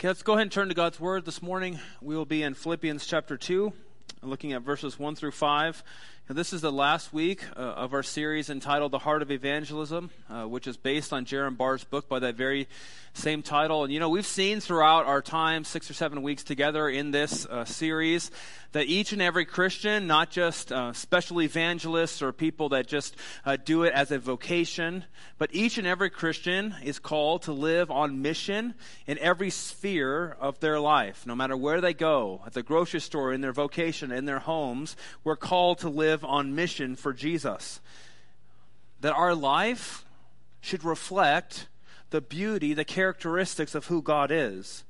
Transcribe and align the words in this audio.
Okay, 0.00 0.06
let's 0.06 0.22
go 0.22 0.34
ahead 0.34 0.42
and 0.42 0.52
turn 0.52 0.68
to 0.68 0.74
God's 0.74 1.00
Word 1.00 1.24
this 1.24 1.42
morning. 1.42 1.80
We 2.00 2.14
will 2.14 2.24
be 2.24 2.44
in 2.44 2.54
Philippians 2.54 3.04
chapter 3.04 3.36
2, 3.36 3.72
looking 4.22 4.52
at 4.52 4.62
verses 4.62 4.96
1 4.96 5.16
through 5.16 5.32
5. 5.32 5.82
This 6.30 6.52
is 6.52 6.60
the 6.60 6.70
last 6.70 7.14
week 7.14 7.42
uh, 7.56 7.60
of 7.60 7.94
our 7.94 8.02
series 8.02 8.50
entitled 8.50 8.92
The 8.92 8.98
Heart 8.98 9.22
of 9.22 9.30
Evangelism, 9.30 10.10
uh, 10.28 10.44
which 10.44 10.66
is 10.66 10.76
based 10.76 11.10
on 11.10 11.24
Jerram 11.24 11.56
Barrs' 11.56 11.84
book 11.84 12.06
by 12.06 12.18
that 12.18 12.34
very 12.34 12.68
same 13.14 13.42
title. 13.42 13.82
And 13.82 13.92
you 13.92 13.98
know, 13.98 14.10
we've 14.10 14.26
seen 14.26 14.60
throughout 14.60 15.06
our 15.06 15.22
time, 15.22 15.64
six 15.64 15.90
or 15.90 15.94
seven 15.94 16.22
weeks 16.22 16.44
together 16.44 16.86
in 16.86 17.12
this 17.12 17.46
uh, 17.46 17.64
series, 17.64 18.30
that 18.72 18.86
each 18.86 19.12
and 19.12 19.22
every 19.22 19.46
Christian, 19.46 20.06
not 20.06 20.30
just 20.30 20.70
uh, 20.70 20.92
special 20.92 21.40
evangelists 21.40 22.20
or 22.20 22.32
people 22.32 22.68
that 22.70 22.86
just 22.86 23.16
uh, 23.46 23.56
do 23.56 23.84
it 23.84 23.94
as 23.94 24.10
a 24.10 24.18
vocation, 24.18 25.04
but 25.38 25.48
each 25.54 25.78
and 25.78 25.86
every 25.86 26.10
Christian 26.10 26.74
is 26.84 26.98
called 26.98 27.42
to 27.42 27.52
live 27.52 27.90
on 27.90 28.20
mission 28.20 28.74
in 29.06 29.18
every 29.18 29.48
sphere 29.50 30.36
of 30.38 30.60
their 30.60 30.78
life. 30.78 31.26
No 31.26 31.34
matter 31.34 31.56
where 31.56 31.80
they 31.80 31.94
go, 31.94 32.42
at 32.46 32.52
the 32.52 32.62
grocery 32.62 33.00
store, 33.00 33.32
in 33.32 33.40
their 33.40 33.52
vocation, 33.52 34.12
in 34.12 34.26
their 34.26 34.40
homes, 34.40 34.94
we're 35.24 35.36
called 35.36 35.78
to 35.78 35.88
live 35.88 36.17
on 36.24 36.54
mission 36.54 36.96
for 36.96 37.12
Jesus. 37.12 37.80
That 39.00 39.14
our 39.14 39.34
life 39.34 40.04
should 40.60 40.84
reflect 40.84 41.68
the 42.10 42.20
beauty, 42.20 42.74
the 42.74 42.84
characteristics 42.84 43.74
of 43.74 43.86
who 43.86 44.02
God 44.02 44.30
is. 44.30 44.84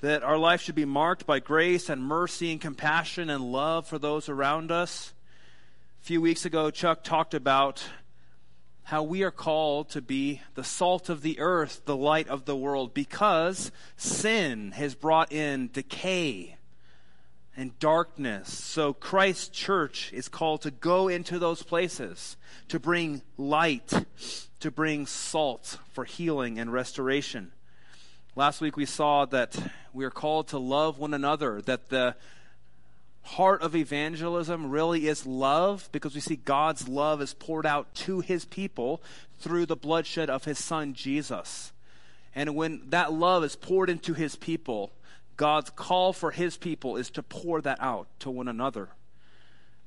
That 0.00 0.22
our 0.22 0.38
life 0.38 0.60
should 0.60 0.74
be 0.74 0.84
marked 0.84 1.26
by 1.26 1.38
grace 1.38 1.88
and 1.88 2.02
mercy 2.02 2.52
and 2.52 2.60
compassion 2.60 3.30
and 3.30 3.52
love 3.52 3.86
for 3.86 3.98
those 3.98 4.28
around 4.28 4.70
us. 4.70 5.12
A 6.02 6.04
few 6.04 6.20
weeks 6.20 6.44
ago, 6.44 6.70
Chuck 6.70 7.02
talked 7.02 7.34
about 7.34 7.84
how 8.84 9.02
we 9.02 9.22
are 9.22 9.32
called 9.32 9.88
to 9.90 10.00
be 10.00 10.40
the 10.54 10.62
salt 10.62 11.08
of 11.08 11.22
the 11.22 11.40
earth, 11.40 11.82
the 11.86 11.96
light 11.96 12.28
of 12.28 12.44
the 12.44 12.56
world, 12.56 12.94
because 12.94 13.72
sin 13.96 14.72
has 14.72 14.94
brought 14.94 15.32
in 15.32 15.70
decay 15.72 16.55
and 17.56 17.78
darkness. 17.78 18.52
So 18.52 18.92
Christ's 18.92 19.48
church 19.48 20.12
is 20.12 20.28
called 20.28 20.62
to 20.62 20.70
go 20.70 21.08
into 21.08 21.38
those 21.38 21.62
places, 21.62 22.36
to 22.68 22.78
bring 22.78 23.22
light 23.38 23.92
to 24.60 24.70
bring 24.70 25.06
salt 25.06 25.78
for 25.92 26.04
healing 26.04 26.58
and 26.58 26.72
restoration. 26.72 27.52
Last 28.34 28.60
week 28.60 28.76
we 28.76 28.86
saw 28.86 29.24
that 29.26 29.56
we 29.92 30.04
are 30.04 30.10
called 30.10 30.48
to 30.48 30.58
love 30.58 30.98
one 30.98 31.14
another, 31.14 31.60
that 31.62 31.88
the 31.88 32.16
heart 33.22 33.62
of 33.62 33.74
evangelism 33.74 34.70
really 34.70 35.08
is 35.08 35.26
love 35.26 35.88
because 35.92 36.14
we 36.14 36.20
see 36.20 36.36
God's 36.36 36.88
love 36.88 37.20
is 37.20 37.34
poured 37.34 37.66
out 37.66 37.94
to 37.94 38.20
his 38.20 38.44
people 38.44 39.02
through 39.38 39.66
the 39.66 39.76
bloodshed 39.76 40.30
of 40.30 40.44
his 40.44 40.58
son 40.58 40.94
Jesus. 40.94 41.72
And 42.34 42.54
when 42.54 42.82
that 42.90 43.12
love 43.12 43.44
is 43.44 43.56
poured 43.56 43.90
into 43.90 44.14
his 44.14 44.36
people, 44.36 44.92
God's 45.36 45.70
call 45.70 46.12
for 46.12 46.30
his 46.30 46.56
people 46.56 46.96
is 46.96 47.10
to 47.10 47.22
pour 47.22 47.60
that 47.60 47.78
out 47.80 48.08
to 48.20 48.30
one 48.30 48.48
another. 48.48 48.90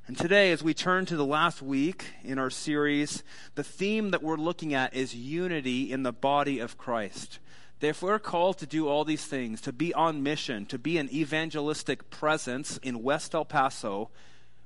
And 0.08 0.18
today, 0.18 0.52
as 0.52 0.64
we 0.64 0.74
turn 0.74 1.06
to 1.06 1.16
the 1.16 1.26
last 1.26 1.62
week 1.62 2.06
in 2.24 2.40
our 2.40 2.50
series, 2.50 3.24
the 3.54 3.64
theme 3.64 4.10
that 4.12 4.24
we're 4.24 4.38
looking 4.38 4.74
at 4.74 4.96
is 4.96 5.16
unity 5.16 5.92
in 5.92 6.04
the 6.04 6.12
body 6.12 6.60
of 6.60 6.78
Christ. 6.78 7.40
If 7.82 8.02
we're 8.02 8.20
called 8.20 8.58
to 8.58 8.66
do 8.66 8.88
all 8.88 9.06
these 9.06 9.26
things, 9.26 9.62
to 9.62 9.72
be 9.72 9.94
on 9.94 10.24
mission, 10.24 10.66
to 10.68 10.80
be 10.80 10.98
an 10.98 11.14
evangelistic 11.14 12.10
presence 12.10 12.78
in 12.78 13.04
West 13.04 13.36
El 13.36 13.46
Paso, 13.46 14.10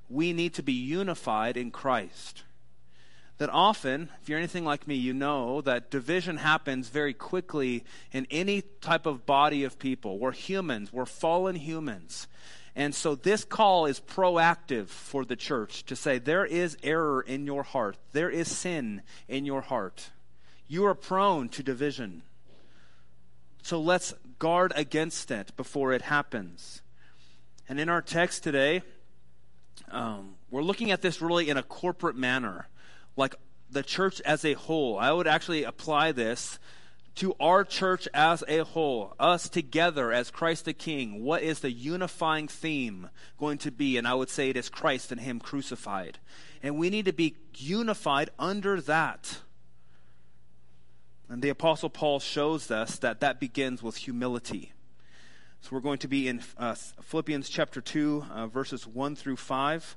we 0.08 0.32
need 0.32 0.54
to 0.54 0.62
be 0.62 0.72
unified 0.72 1.56
in 1.56 1.70
Christ. 1.70 2.43
That 3.38 3.50
often, 3.50 4.10
if 4.22 4.28
you're 4.28 4.38
anything 4.38 4.64
like 4.64 4.86
me, 4.86 4.94
you 4.94 5.12
know 5.12 5.60
that 5.62 5.90
division 5.90 6.36
happens 6.36 6.88
very 6.88 7.12
quickly 7.12 7.84
in 8.12 8.28
any 8.30 8.62
type 8.80 9.06
of 9.06 9.26
body 9.26 9.64
of 9.64 9.78
people. 9.78 10.18
We're 10.18 10.32
humans, 10.32 10.92
we're 10.92 11.04
fallen 11.04 11.56
humans. 11.56 12.28
And 12.76 12.94
so 12.94 13.14
this 13.14 13.44
call 13.44 13.86
is 13.86 14.00
proactive 14.00 14.88
for 14.88 15.24
the 15.24 15.36
church 15.36 15.84
to 15.86 15.96
say 15.96 16.18
there 16.18 16.44
is 16.44 16.76
error 16.82 17.20
in 17.20 17.46
your 17.46 17.62
heart, 17.62 17.96
there 18.12 18.30
is 18.30 18.48
sin 18.48 19.02
in 19.28 19.44
your 19.44 19.60
heart. 19.62 20.10
You 20.66 20.86
are 20.86 20.94
prone 20.94 21.48
to 21.50 21.62
division. 21.62 22.22
So 23.62 23.80
let's 23.80 24.14
guard 24.38 24.72
against 24.76 25.30
it 25.30 25.56
before 25.56 25.92
it 25.92 26.02
happens. 26.02 26.82
And 27.68 27.80
in 27.80 27.88
our 27.88 28.02
text 28.02 28.42
today, 28.42 28.82
um, 29.90 30.34
we're 30.50 30.62
looking 30.62 30.90
at 30.90 31.00
this 31.00 31.22
really 31.22 31.48
in 31.48 31.56
a 31.56 31.62
corporate 31.62 32.16
manner, 32.16 32.68
like 33.16 33.34
the 33.70 33.82
church 33.82 34.20
as 34.22 34.44
a 34.44 34.54
whole. 34.54 34.98
I 34.98 35.12
would 35.12 35.26
actually 35.26 35.64
apply 35.64 36.12
this 36.12 36.58
to 37.16 37.34
our 37.38 37.64
church 37.64 38.08
as 38.12 38.42
a 38.48 38.64
whole, 38.64 39.14
us 39.20 39.48
together 39.48 40.12
as 40.12 40.30
Christ 40.30 40.64
the 40.64 40.72
King, 40.72 41.22
what 41.22 41.42
is 41.42 41.60
the 41.60 41.70
unifying 41.70 42.48
theme 42.48 43.08
going 43.38 43.58
to 43.58 43.70
be? 43.70 43.96
And 43.96 44.06
I 44.06 44.14
would 44.14 44.28
say 44.28 44.50
it 44.50 44.56
is 44.56 44.68
Christ 44.68 45.12
and 45.12 45.20
Him 45.20 45.38
crucified. 45.38 46.18
And 46.62 46.76
we 46.76 46.90
need 46.90 47.04
to 47.04 47.12
be 47.12 47.36
unified 47.54 48.30
under 48.38 48.80
that. 48.80 49.38
And 51.28 51.40
the 51.40 51.50
Apostle 51.50 51.90
Paul 51.90 52.18
shows 52.18 52.70
us 52.70 52.98
that 52.98 53.20
that 53.20 53.38
begins 53.38 53.82
with 53.82 53.96
humility. 53.96 54.72
So 55.60 55.70
we're 55.72 55.80
going 55.80 55.98
to 55.98 56.08
be 56.08 56.28
in 56.28 56.42
uh, 56.58 56.74
Philippians 56.74 57.48
chapter 57.48 57.80
2, 57.80 58.26
uh, 58.30 58.46
verses 58.48 58.86
1 58.86 59.16
through 59.16 59.36
5. 59.36 59.96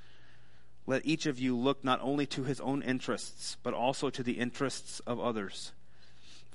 Let 0.87 1.05
each 1.05 1.25
of 1.25 1.39
you 1.39 1.55
look 1.55 1.83
not 1.83 1.99
only 2.01 2.25
to 2.27 2.43
his 2.43 2.59
own 2.59 2.81
interests, 2.81 3.57
but 3.63 3.73
also 3.73 4.09
to 4.09 4.23
the 4.23 4.39
interests 4.39 4.99
of 5.01 5.19
others. 5.19 5.71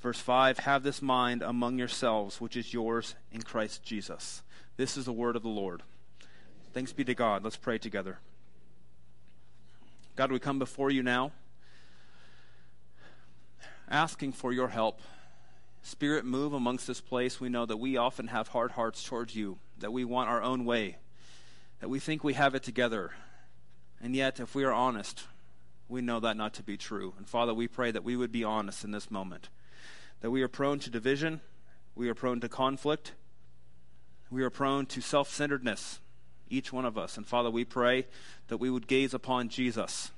Verse 0.01 0.21
5 0.21 0.59
Have 0.61 0.83
this 0.83 1.01
mind 1.01 1.43
among 1.43 1.79
yourselves, 1.79 2.41
which 2.41 2.57
is 2.57 2.75
yours 2.75 3.15
in 3.33 3.43
Christ 3.43 3.83
Jesus. 3.83 4.43
This 4.77 4.97
is 4.97 5.05
the 5.05 5.13
word 5.13 5.37
of 5.37 5.43
the 5.43 5.49
Lord. 5.49 5.83
Thanks 6.73 6.93
be 6.93 7.05
to 7.05 7.15
God. 7.15 7.43
Let's 7.45 7.57
pray 7.57 7.79
together. 7.79 8.19
God, 10.17 10.33
we 10.33 10.39
come 10.39 10.59
before 10.59 10.91
you 10.91 11.03
now, 11.03 11.33
asking 13.89 14.33
for 14.33 14.53
your 14.53 14.69
help. 14.69 15.01
Spirit, 15.83 16.25
move 16.25 16.53
amongst 16.53 16.87
this 16.87 17.01
place. 17.01 17.41
We 17.41 17.49
know 17.49 17.65
that 17.65 17.77
we 17.77 17.97
often 17.97 18.27
have 18.27 18.49
hard 18.49 18.73
hearts 18.73 19.05
towards 19.05 19.37
you, 19.37 19.59
that 19.79 19.93
we 19.93 20.05
want 20.05 20.29
our 20.29 20.43
own 20.43 20.65
way, 20.65 20.97
that 21.81 21.89
we 21.89 22.01
think 22.01 22.25
we 22.25 22.35
have 22.35 22.55
it 22.55 22.63
together 22.63 23.13
and 24.03 24.15
yet, 24.15 24.41
if 24.41 24.55
we 24.55 24.65
are 24.65 24.73
honest, 24.73 25.25
we 25.89 26.01
know 26.01 26.21
that 26.21 26.37
not 26.37 26.55
to 26.55 26.63
be 26.63 26.77
true. 26.77 27.15
And 27.17 27.29
Father, 27.29 27.55
we 27.55 27.69
pray 27.69 27.91
that 27.91 28.05
we 28.05 28.17
would 28.17 28.33
be 28.33 28.45
honest 28.45 28.85
in 28.85 28.91
this 28.91 29.11
moment. 29.11 29.49
That 30.21 30.31
we 30.31 30.43
are 30.43 30.49
prone 30.49 30.79
to 30.81 30.91
division, 30.91 31.41
we 31.95 32.09
are 32.09 32.15
prone 32.15 32.41
to 32.41 32.49
conflict, 32.49 33.13
we 34.31 34.43
are 34.43 34.51
prone 34.51 34.87
to 34.87 35.01
self 35.01 35.31
centeredness, 35.31 36.01
each 36.51 36.73
one 36.73 36.85
of 36.85 36.99
us. 36.99 37.17
And 37.17 37.27
Father, 37.27 37.51
we 37.51 37.65
pray 37.65 38.07
that 38.49 38.59
we 38.59 38.71
would 38.71 38.87
gaze 38.87 39.15
upon 39.15 39.49
Jesus. 39.49 40.11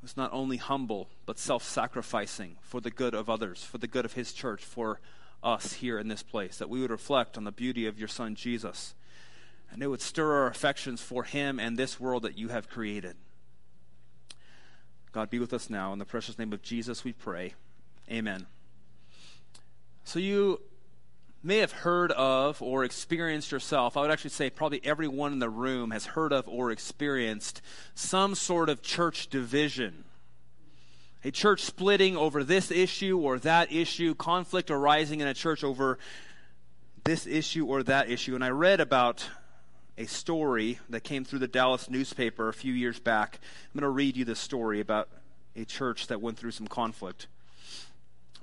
He 0.00 0.04
was 0.04 0.16
not 0.16 0.32
only 0.32 0.58
humble, 0.58 1.08
but 1.26 1.38
self 1.38 1.64
sacrificing 1.64 2.56
for 2.60 2.80
the 2.80 2.90
good 2.90 3.14
of 3.14 3.28
others, 3.30 3.64
for 3.64 3.78
the 3.78 3.88
good 3.88 4.04
of 4.04 4.12
his 4.12 4.32
church, 4.32 4.64
for 4.64 5.00
us 5.42 5.74
here 5.74 5.98
in 5.98 6.08
this 6.08 6.22
place. 6.22 6.58
That 6.58 6.68
we 6.68 6.80
would 6.80 6.90
reflect 6.90 7.36
on 7.36 7.44
the 7.44 7.52
beauty 7.52 7.86
of 7.86 7.98
your 7.98 8.08
Son, 8.08 8.34
Jesus 8.34 8.94
and 9.70 9.82
it 9.82 9.88
would 9.88 10.00
stir 10.00 10.32
our 10.32 10.46
affections 10.46 11.00
for 11.00 11.24
Him 11.24 11.58
and 11.58 11.76
this 11.76 12.00
world 12.00 12.22
that 12.22 12.38
you 12.38 12.48
have 12.48 12.68
created. 12.68 13.16
God, 15.12 15.30
be 15.30 15.38
with 15.38 15.52
us 15.52 15.70
now. 15.70 15.92
In 15.92 15.98
the 15.98 16.04
precious 16.04 16.38
name 16.38 16.52
of 16.52 16.62
Jesus, 16.62 17.04
we 17.04 17.12
pray. 17.12 17.54
Amen. 18.10 18.46
So, 20.04 20.18
you 20.18 20.60
may 21.42 21.58
have 21.58 21.72
heard 21.72 22.12
of 22.12 22.60
or 22.60 22.84
experienced 22.84 23.52
yourself, 23.52 23.96
I 23.96 24.00
would 24.00 24.10
actually 24.10 24.30
say 24.30 24.50
probably 24.50 24.80
everyone 24.84 25.32
in 25.32 25.38
the 25.38 25.48
room 25.48 25.92
has 25.92 26.06
heard 26.06 26.32
of 26.32 26.48
or 26.48 26.70
experienced 26.70 27.62
some 27.94 28.34
sort 28.34 28.68
of 28.68 28.82
church 28.82 29.28
division. 29.28 30.04
A 31.24 31.30
church 31.30 31.62
splitting 31.62 32.16
over 32.16 32.44
this 32.44 32.70
issue 32.70 33.18
or 33.18 33.38
that 33.40 33.72
issue, 33.72 34.14
conflict 34.14 34.70
arising 34.70 35.20
in 35.20 35.28
a 35.28 35.34
church 35.34 35.64
over 35.64 35.98
this 37.04 37.26
issue 37.26 37.66
or 37.66 37.82
that 37.82 38.10
issue. 38.10 38.34
And 38.34 38.44
I 38.44 38.50
read 38.50 38.80
about 38.80 39.28
a 39.98 40.06
story 40.06 40.78
that 40.88 41.02
came 41.02 41.24
through 41.24 41.40
the 41.40 41.48
Dallas 41.48 41.90
newspaper 41.90 42.48
a 42.48 42.52
few 42.52 42.72
years 42.72 43.00
back. 43.00 43.40
I'm 43.42 43.80
going 43.80 43.82
to 43.82 43.94
read 43.94 44.16
you 44.16 44.24
this 44.24 44.38
story 44.38 44.80
about 44.80 45.08
a 45.56 45.64
church 45.64 46.06
that 46.06 46.22
went 46.22 46.38
through 46.38 46.52
some 46.52 46.68
conflict. 46.68 47.26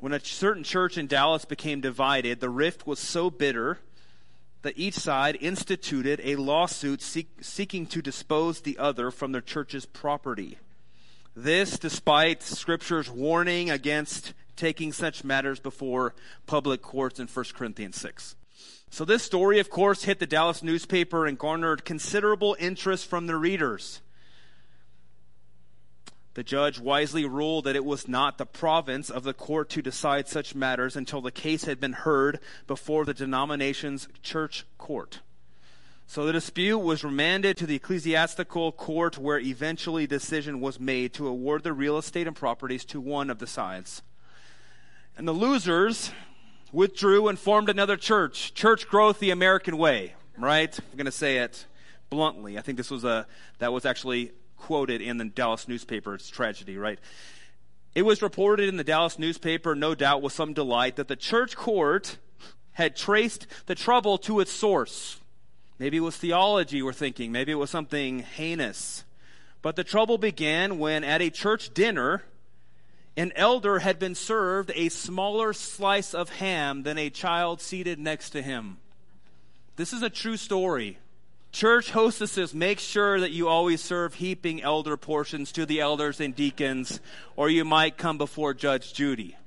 when 0.01 0.11
a 0.11 0.19
certain 0.19 0.63
church 0.63 0.97
in 0.97 1.07
Dallas 1.07 1.45
became 1.45 1.79
divided, 1.79 2.41
the 2.41 2.49
rift 2.49 2.85
was 2.85 2.99
so 2.99 3.29
bitter 3.29 3.79
that 4.63 4.77
each 4.77 4.95
side 4.95 5.37
instituted 5.39 6.19
a 6.23 6.35
lawsuit 6.35 7.01
seek, 7.01 7.29
seeking 7.39 7.85
to 7.85 8.01
dispose 8.01 8.61
the 8.61 8.77
other 8.77 9.09
from 9.09 9.31
their 9.31 9.41
church's 9.41 9.85
property. 9.85 10.57
This, 11.35 11.79
despite 11.79 12.43
Scripture's 12.43 13.09
warning 13.09 13.69
against 13.69 14.33
taking 14.57 14.91
such 14.91 15.23
matters 15.23 15.59
before 15.59 16.13
public 16.45 16.81
courts 16.81 17.19
in 17.19 17.27
1 17.27 17.45
Corinthians 17.55 17.95
6. 18.01 18.35
So, 18.89 19.03
this 19.03 19.23
story, 19.23 19.59
of 19.59 19.69
course, 19.69 20.03
hit 20.03 20.19
the 20.19 20.27
Dallas 20.27 20.63
newspaper 20.63 21.25
and 21.25 21.37
garnered 21.37 21.83
considerable 21.83 22.55
interest 22.59 23.07
from 23.07 23.27
the 23.27 23.35
readers. 23.35 24.01
The 26.35 26.43
judge 26.43 26.79
wisely 26.79 27.25
ruled 27.25 27.63
that 27.63 27.77
it 27.77 27.85
was 27.85 28.09
not 28.09 28.37
the 28.37 28.45
province 28.45 29.09
of 29.09 29.23
the 29.23 29.33
court 29.33 29.69
to 29.69 29.81
decide 29.81 30.27
such 30.27 30.53
matters 30.53 30.97
until 30.97 31.21
the 31.21 31.31
case 31.31 31.63
had 31.63 31.79
been 31.79 31.93
heard 31.93 32.39
before 32.67 33.05
the 33.05 33.13
denomination's 33.13 34.09
church 34.21 34.65
court. 34.77 35.21
So 36.07 36.25
the 36.25 36.33
dispute 36.33 36.79
was 36.79 37.05
remanded 37.05 37.55
to 37.57 37.65
the 37.65 37.75
ecclesiastical 37.75 38.73
court 38.73 39.17
where 39.17 39.39
eventually 39.39 40.05
decision 40.07 40.59
was 40.59 40.79
made 40.79 41.13
to 41.13 41.27
award 41.27 41.63
the 41.63 41.73
real 41.73 41.97
estate 41.97 42.27
and 42.27 42.35
properties 42.35 42.83
to 42.85 42.99
one 42.99 43.29
of 43.29 43.39
the 43.39 43.47
sides. 43.47 44.01
And 45.17 45.25
the 45.25 45.31
losers 45.31 46.11
withdrew 46.75 47.29
and 47.29 47.39
formed 47.39 47.69
another 47.69 47.95
church, 47.95 48.53
church 48.53 48.87
growth 48.87 49.19
the 49.19 49.31
American 49.31 49.77
way, 49.77 50.13
right? 50.37 50.77
I'm 50.77 50.97
going 50.97 51.05
to 51.05 51.11
say 51.11 51.37
it 51.37 51.65
bluntly. 52.09 52.57
I 52.57 52.61
think 52.61 52.77
this 52.77 52.91
was 52.91 53.05
a 53.05 53.25
that 53.59 53.71
was 53.71 53.85
actually 53.85 54.33
quoted 54.57 55.01
in 55.01 55.17
the 55.17 55.25
Dallas 55.25 55.69
newspaper. 55.69 56.13
It's 56.13 56.29
tragedy, 56.29 56.77
right? 56.77 56.99
It 57.95 58.01
was 58.01 58.21
reported 58.21 58.67
in 58.67 58.75
the 58.75 58.83
Dallas 58.83 59.17
newspaper, 59.17 59.73
no 59.73 59.95
doubt 59.95 60.21
with 60.21 60.33
some 60.33 60.51
delight, 60.51 60.97
that 60.97 61.07
the 61.07 61.15
church 61.15 61.55
court 61.55 62.17
had 62.73 62.97
traced 62.97 63.47
the 63.67 63.75
trouble 63.75 64.17
to 64.17 64.41
its 64.41 64.51
source. 64.51 65.21
Maybe 65.79 65.97
it 65.97 66.01
was 66.01 66.17
theology, 66.17 66.81
we're 66.81 66.91
thinking. 66.91 67.31
Maybe 67.31 67.53
it 67.53 67.55
was 67.55 67.69
something 67.69 68.19
heinous. 68.19 69.05
But 69.61 69.77
the 69.77 69.85
trouble 69.85 70.17
began 70.17 70.77
when, 70.77 71.05
at 71.05 71.21
a 71.21 71.29
church 71.29 71.73
dinner, 71.73 72.23
an 73.17 73.31
elder 73.35 73.79
had 73.79 73.97
been 73.97 74.15
served 74.15 74.71
a 74.75 74.89
smaller 74.89 75.53
slice 75.53 76.13
of 76.13 76.29
ham 76.29 76.83
than 76.83 76.97
a 76.97 77.09
child 77.09 77.61
seated 77.61 77.99
next 77.99 78.31
to 78.31 78.41
him. 78.41 78.77
This 79.77 79.93
is 79.93 80.01
a 80.01 80.09
true 80.09 80.37
story. 80.37 80.97
Church 81.51 81.91
hostesses, 81.91 82.53
make 82.53 82.79
sure 82.79 83.19
that 83.19 83.31
you 83.31 83.47
always 83.47 83.81
serve 83.81 84.15
heaping 84.15 84.61
elder 84.61 84.97
portions 84.97 85.53
to 85.53 85.65
the 85.65 85.79
elders 85.79 86.19
and 86.19 86.35
deacons, 86.35 86.99
or 87.37 87.49
you 87.49 87.63
might 87.63 87.97
come 87.97 88.17
before 88.17 88.53
Judge 88.53 88.93
Judy. 88.93 89.37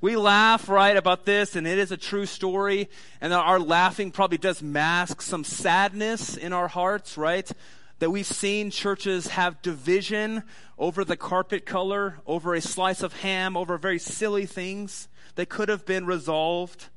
We 0.00 0.14
laugh, 0.14 0.68
right, 0.68 0.96
about 0.96 1.24
this, 1.24 1.56
and 1.56 1.66
it 1.66 1.76
is 1.76 1.90
a 1.90 1.96
true 1.96 2.26
story, 2.26 2.88
and 3.20 3.32
our 3.32 3.58
laughing 3.58 4.12
probably 4.12 4.38
does 4.38 4.62
mask 4.62 5.22
some 5.22 5.42
sadness 5.42 6.36
in 6.36 6.52
our 6.52 6.68
hearts, 6.68 7.18
right? 7.18 7.50
That 7.98 8.10
we've 8.10 8.26
seen 8.26 8.70
churches 8.70 9.28
have 9.28 9.60
division 9.60 10.44
over 10.78 11.04
the 11.04 11.16
carpet 11.16 11.66
color, 11.66 12.20
over 12.26 12.54
a 12.54 12.60
slice 12.60 13.02
of 13.02 13.20
ham, 13.20 13.56
over 13.56 13.76
very 13.76 13.98
silly 13.98 14.46
things 14.46 15.08
that 15.34 15.48
could 15.48 15.68
have 15.68 15.84
been 15.84 16.06
resolved, 16.06 16.88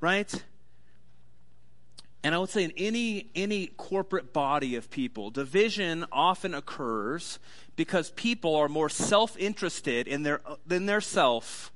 right? 0.00 0.44
And 2.22 2.34
I 2.34 2.38
would 2.38 2.50
say 2.50 2.64
in 2.64 2.72
any, 2.76 3.30
any 3.34 3.68
corporate 3.68 4.32
body 4.32 4.76
of 4.76 4.90
people, 4.90 5.30
division 5.30 6.04
often 6.12 6.54
occurs 6.54 7.38
because 7.76 8.10
people 8.10 8.54
are 8.56 8.68
more 8.68 8.88
self-interested 8.88 10.06
in 10.08 10.24
their, 10.24 10.40
than 10.66 10.86
their 10.86 11.00
self 11.00 11.72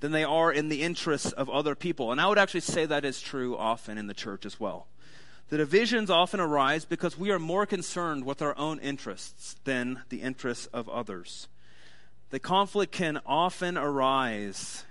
than 0.00 0.12
they 0.12 0.24
are 0.24 0.52
in 0.52 0.68
the 0.68 0.82
interests 0.82 1.32
of 1.32 1.50
other 1.50 1.74
people. 1.74 2.12
And 2.12 2.20
I 2.20 2.28
would 2.28 2.38
actually 2.38 2.60
say 2.60 2.86
that 2.86 3.04
is 3.04 3.20
true 3.20 3.56
often 3.56 3.98
in 3.98 4.06
the 4.06 4.14
church 4.14 4.46
as 4.46 4.60
well. 4.60 4.86
The 5.48 5.56
divisions 5.56 6.10
often 6.10 6.40
arise 6.40 6.84
because 6.84 7.18
we 7.18 7.30
are 7.30 7.38
more 7.38 7.64
concerned 7.64 8.24
with 8.24 8.42
our 8.42 8.56
own 8.58 8.78
interests 8.80 9.56
than 9.64 10.02
the 10.10 10.20
interests 10.20 10.66
of 10.66 10.88
others. 10.88 11.48
The 12.30 12.38
conflict 12.38 12.92
can 12.92 13.20
often 13.24 13.78
arise 13.78 14.84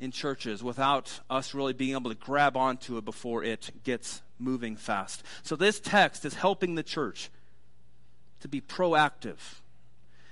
in 0.00 0.10
churches 0.10 0.62
without 0.62 1.20
us 1.30 1.54
really 1.54 1.72
being 1.72 1.94
able 1.94 2.10
to 2.10 2.16
grab 2.16 2.56
onto 2.56 2.98
it 2.98 3.04
before 3.04 3.44
it 3.44 3.70
gets 3.84 4.22
moving 4.40 4.76
fast. 4.76 5.22
So, 5.44 5.54
this 5.54 5.78
text 5.78 6.24
is 6.24 6.34
helping 6.34 6.74
the 6.74 6.82
church 6.82 7.30
to 8.40 8.48
be 8.48 8.60
proactive 8.60 9.60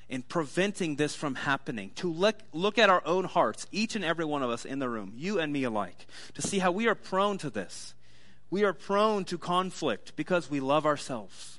in 0.08 0.22
preventing 0.22 0.96
this 0.96 1.14
from 1.14 1.36
happening, 1.36 1.90
to 1.94 2.12
look, 2.12 2.36
look 2.52 2.76
at 2.76 2.90
our 2.90 3.02
own 3.06 3.24
hearts, 3.24 3.66
each 3.70 3.94
and 3.94 4.04
every 4.04 4.24
one 4.24 4.42
of 4.42 4.50
us 4.50 4.64
in 4.64 4.80
the 4.80 4.88
room, 4.88 5.12
you 5.16 5.38
and 5.38 5.52
me 5.52 5.62
alike, 5.62 6.06
to 6.34 6.42
see 6.42 6.58
how 6.58 6.70
we 6.70 6.88
are 6.88 6.94
prone 6.94 7.38
to 7.38 7.48
this. 7.48 7.94
We 8.52 8.64
are 8.64 8.75
prone 8.75 9.25
to 9.25 9.38
conflict 9.38 10.14
because 10.14 10.50
we 10.50 10.60
love 10.60 10.84
ourselves 10.84 11.58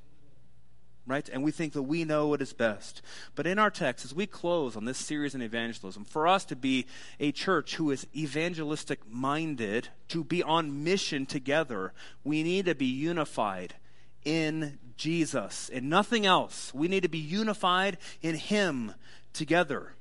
right? 1.05 1.27
And 1.27 1.43
we 1.43 1.51
think 1.51 1.73
that 1.73 1.83
we 1.83 2.05
know 2.05 2.27
what 2.27 2.41
is 2.41 2.53
best. 2.53 3.01
But 3.35 3.45
in 3.45 3.59
our 3.59 3.69
text, 3.69 4.05
as 4.05 4.15
we 4.15 4.25
close 4.25 4.77
on 4.77 4.85
this 4.85 4.97
series 4.97 5.35
in 5.35 5.41
evangelism, 5.41 6.05
for 6.05 6.29
us 6.29 6.45
to 6.45 6.55
be 6.55 6.85
a 7.19 7.33
church 7.33 7.75
who 7.75 7.91
is 7.91 8.07
evangelistic 8.15 8.99
minded, 9.09 9.89
to 10.07 10.23
be 10.23 10.41
on 10.41 10.85
mission 10.85 11.25
together, 11.25 11.91
we 12.23 12.41
need 12.41 12.67
to 12.67 12.75
be 12.75 12.85
unified 12.85 13.75
in 14.23 14.79
Jesus 14.95 15.69
and 15.73 15.89
nothing 15.89 16.25
else. 16.25 16.73
We 16.73 16.87
need 16.87 17.03
to 17.03 17.09
be 17.09 17.17
unified 17.17 17.97
in 18.21 18.35
Him 18.35 18.93
together. 19.33 19.95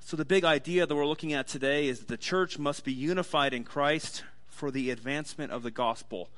So, 0.00 0.16
the 0.16 0.24
big 0.24 0.44
idea 0.44 0.86
that 0.86 0.94
we're 0.94 1.06
looking 1.06 1.34
at 1.34 1.46
today 1.46 1.88
is 1.88 2.00
that 2.00 2.08
the 2.08 2.16
church 2.16 2.58
must 2.58 2.84
be 2.84 2.92
unified 2.92 3.52
in 3.52 3.64
Christ 3.64 4.24
for 4.52 4.70
the 4.70 4.90
advancement 4.90 5.50
of 5.50 5.62
the 5.62 5.70
gospel. 5.70 6.28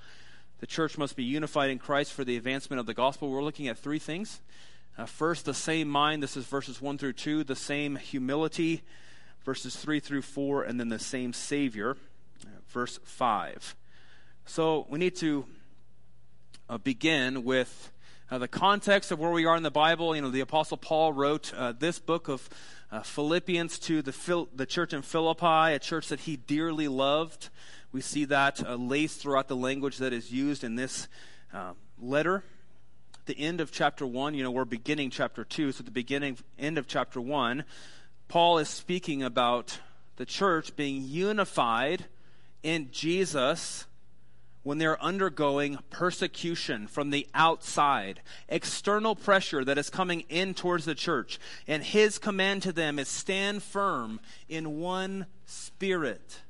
The 0.60 0.66
church 0.66 0.96
must 0.96 1.16
be 1.16 1.24
unified 1.24 1.68
in 1.68 1.78
Christ 1.78 2.12
for 2.12 2.24
the 2.24 2.36
advancement 2.36 2.80
of 2.80 2.86
the 2.86 2.94
gospel. 2.94 3.28
We're 3.28 3.42
looking 3.42 3.68
at 3.68 3.76
three 3.76 3.98
things. 3.98 4.40
Uh, 4.96 5.06
first, 5.06 5.44
the 5.44 5.54
same 5.54 5.88
mind. 5.88 6.22
This 6.22 6.36
is 6.36 6.46
verses 6.46 6.80
1 6.80 6.96
through 6.98 7.14
2. 7.14 7.44
The 7.44 7.56
same 7.56 7.96
humility, 7.96 8.82
verses 9.44 9.76
3 9.76 10.00
through 10.00 10.22
4. 10.22 10.62
And 10.62 10.78
then 10.78 10.88
the 10.88 10.98
same 10.98 11.32
Savior, 11.32 11.96
uh, 12.44 12.48
verse 12.68 13.00
5. 13.02 13.74
So 14.46 14.86
we 14.88 14.98
need 14.98 15.16
to 15.16 15.44
uh, 16.70 16.78
begin 16.78 17.44
with 17.44 17.90
uh, 18.30 18.38
the 18.38 18.48
context 18.48 19.10
of 19.10 19.18
where 19.18 19.32
we 19.32 19.44
are 19.44 19.56
in 19.56 19.64
the 19.64 19.70
Bible. 19.70 20.14
You 20.14 20.22
know, 20.22 20.30
the 20.30 20.40
Apostle 20.40 20.76
Paul 20.76 21.12
wrote 21.12 21.52
uh, 21.52 21.72
this 21.72 21.98
book 21.98 22.28
of 22.28 22.48
Philippians 23.02 23.80
to 23.80 24.02
the, 24.02 24.12
Phil- 24.12 24.48
the 24.54 24.66
church 24.66 24.92
in 24.92 25.02
Philippi, 25.02 25.74
a 25.74 25.80
church 25.80 26.08
that 26.08 26.20
he 26.20 26.36
dearly 26.36 26.86
loved. 26.86 27.48
We 27.94 28.00
see 28.00 28.24
that 28.24 28.60
uh, 28.60 28.74
laced 28.74 29.20
throughout 29.20 29.46
the 29.46 29.54
language 29.54 29.98
that 29.98 30.12
is 30.12 30.32
used 30.32 30.64
in 30.64 30.74
this 30.74 31.06
uh, 31.52 31.74
letter. 31.96 32.42
The 33.26 33.38
end 33.38 33.60
of 33.60 33.70
chapter 33.70 34.04
1, 34.04 34.34
you 34.34 34.42
know, 34.42 34.50
we're 34.50 34.64
beginning 34.64 35.10
chapter 35.10 35.44
2, 35.44 35.70
so 35.70 35.84
the 35.84 35.92
beginning, 35.92 36.36
end 36.58 36.76
of 36.76 36.88
chapter 36.88 37.20
1, 37.20 37.62
Paul 38.26 38.58
is 38.58 38.68
speaking 38.68 39.22
about 39.22 39.78
the 40.16 40.26
church 40.26 40.74
being 40.74 41.04
unified 41.04 42.06
in 42.64 42.90
Jesus 42.90 43.86
when 44.64 44.78
they're 44.78 45.00
undergoing 45.00 45.78
persecution 45.90 46.88
from 46.88 47.10
the 47.10 47.28
outside, 47.32 48.22
external 48.48 49.14
pressure 49.14 49.64
that 49.64 49.78
is 49.78 49.88
coming 49.88 50.24
in 50.28 50.54
towards 50.54 50.84
the 50.84 50.96
church. 50.96 51.38
And 51.68 51.84
his 51.84 52.18
command 52.18 52.62
to 52.62 52.72
them 52.72 52.98
is 52.98 53.06
stand 53.06 53.62
firm 53.62 54.18
in 54.48 54.80
one 54.80 55.26
spirit. 55.46 56.40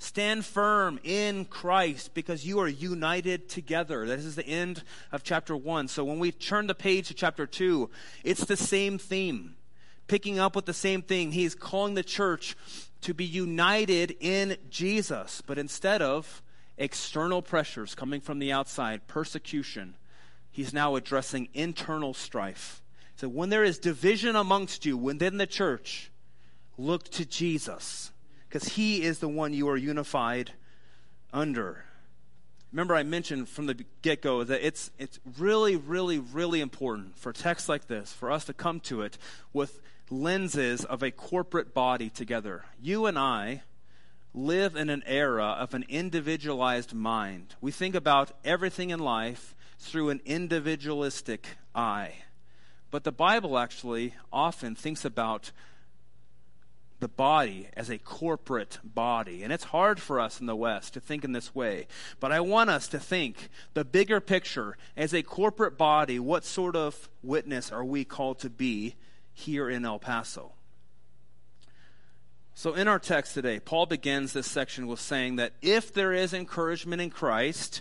Stand 0.00 0.46
firm 0.46 0.98
in 1.04 1.44
Christ 1.44 2.14
because 2.14 2.46
you 2.46 2.58
are 2.60 2.66
united 2.66 3.50
together. 3.50 4.06
This 4.06 4.24
is 4.24 4.34
the 4.34 4.46
end 4.46 4.82
of 5.12 5.22
chapter 5.22 5.54
1. 5.54 5.88
So 5.88 6.04
when 6.04 6.18
we 6.18 6.32
turn 6.32 6.68
the 6.68 6.74
page 6.74 7.08
to 7.08 7.14
chapter 7.14 7.46
2, 7.46 7.90
it's 8.24 8.46
the 8.46 8.56
same 8.56 8.96
theme, 8.96 9.56
picking 10.08 10.38
up 10.38 10.56
with 10.56 10.64
the 10.64 10.72
same 10.72 11.02
thing. 11.02 11.32
He's 11.32 11.54
calling 11.54 11.92
the 11.92 12.02
church 12.02 12.56
to 13.02 13.12
be 13.12 13.26
united 13.26 14.16
in 14.20 14.56
Jesus, 14.70 15.42
but 15.46 15.58
instead 15.58 16.00
of 16.00 16.42
external 16.78 17.42
pressures 17.42 17.94
coming 17.94 18.22
from 18.22 18.38
the 18.38 18.50
outside, 18.50 19.06
persecution, 19.06 19.96
he's 20.50 20.72
now 20.72 20.96
addressing 20.96 21.50
internal 21.52 22.14
strife. 22.14 22.82
So 23.16 23.28
when 23.28 23.50
there 23.50 23.64
is 23.64 23.78
division 23.78 24.34
amongst 24.34 24.86
you 24.86 24.96
within 24.96 25.36
the 25.36 25.46
church, 25.46 26.10
look 26.78 27.10
to 27.10 27.26
Jesus 27.26 28.12
because 28.50 28.70
He 28.70 29.02
is 29.02 29.20
the 29.20 29.28
one 29.28 29.52
you 29.52 29.68
are 29.68 29.76
unified 29.76 30.52
under. 31.32 31.84
Remember, 32.72 32.96
I 32.96 33.04
mentioned 33.04 33.48
from 33.48 33.66
the 33.66 33.84
get 34.02 34.22
go 34.22 34.42
that 34.42 34.66
it's, 34.66 34.90
it's 34.98 35.20
really, 35.38 35.76
really, 35.76 36.18
really 36.18 36.60
important 36.60 37.16
for 37.16 37.32
texts 37.32 37.68
like 37.68 37.86
this 37.86 38.12
for 38.12 38.30
us 38.30 38.44
to 38.46 38.52
come 38.52 38.80
to 38.80 39.02
it 39.02 39.18
with 39.52 39.80
lenses 40.10 40.84
of 40.84 41.02
a 41.02 41.12
corporate 41.12 41.72
body 41.72 42.10
together. 42.10 42.64
You 42.82 43.06
and 43.06 43.16
I 43.16 43.62
live 44.34 44.74
in 44.74 44.90
an 44.90 45.04
era 45.06 45.56
of 45.58 45.72
an 45.72 45.84
individualized 45.88 46.92
mind. 46.92 47.54
We 47.60 47.70
think 47.70 47.94
about 47.94 48.32
everything 48.44 48.90
in 48.90 48.98
life 48.98 49.54
through 49.78 50.10
an 50.10 50.20
individualistic 50.24 51.46
eye. 51.74 52.14
But 52.90 53.04
the 53.04 53.12
Bible 53.12 53.58
actually 53.58 54.14
often 54.32 54.74
thinks 54.74 55.04
about 55.04 55.52
the 57.00 57.08
body 57.08 57.68
as 57.74 57.90
a 57.90 57.98
corporate 57.98 58.78
body. 58.84 59.42
And 59.42 59.52
it's 59.52 59.64
hard 59.64 60.00
for 60.00 60.20
us 60.20 60.40
in 60.40 60.46
the 60.46 60.56
West 60.56 60.94
to 60.94 61.00
think 61.00 61.24
in 61.24 61.32
this 61.32 61.54
way. 61.54 61.86
But 62.20 62.30
I 62.30 62.40
want 62.40 62.70
us 62.70 62.86
to 62.88 62.98
think 62.98 63.48
the 63.74 63.84
bigger 63.84 64.20
picture 64.20 64.76
as 64.96 65.12
a 65.12 65.22
corporate 65.22 65.76
body, 65.76 66.18
what 66.18 66.44
sort 66.44 66.76
of 66.76 67.08
witness 67.22 67.72
are 67.72 67.84
we 67.84 68.04
called 68.04 68.38
to 68.40 68.50
be 68.50 68.94
here 69.32 69.68
in 69.68 69.84
El 69.84 69.98
Paso? 69.98 70.52
So, 72.54 72.74
in 72.74 72.88
our 72.88 72.98
text 72.98 73.32
today, 73.32 73.58
Paul 73.58 73.86
begins 73.86 74.34
this 74.34 74.46
section 74.46 74.86
with 74.86 75.00
saying 75.00 75.36
that 75.36 75.54
if 75.62 75.94
there 75.94 76.12
is 76.12 76.34
encouragement 76.34 77.00
in 77.00 77.08
Christ, 77.08 77.80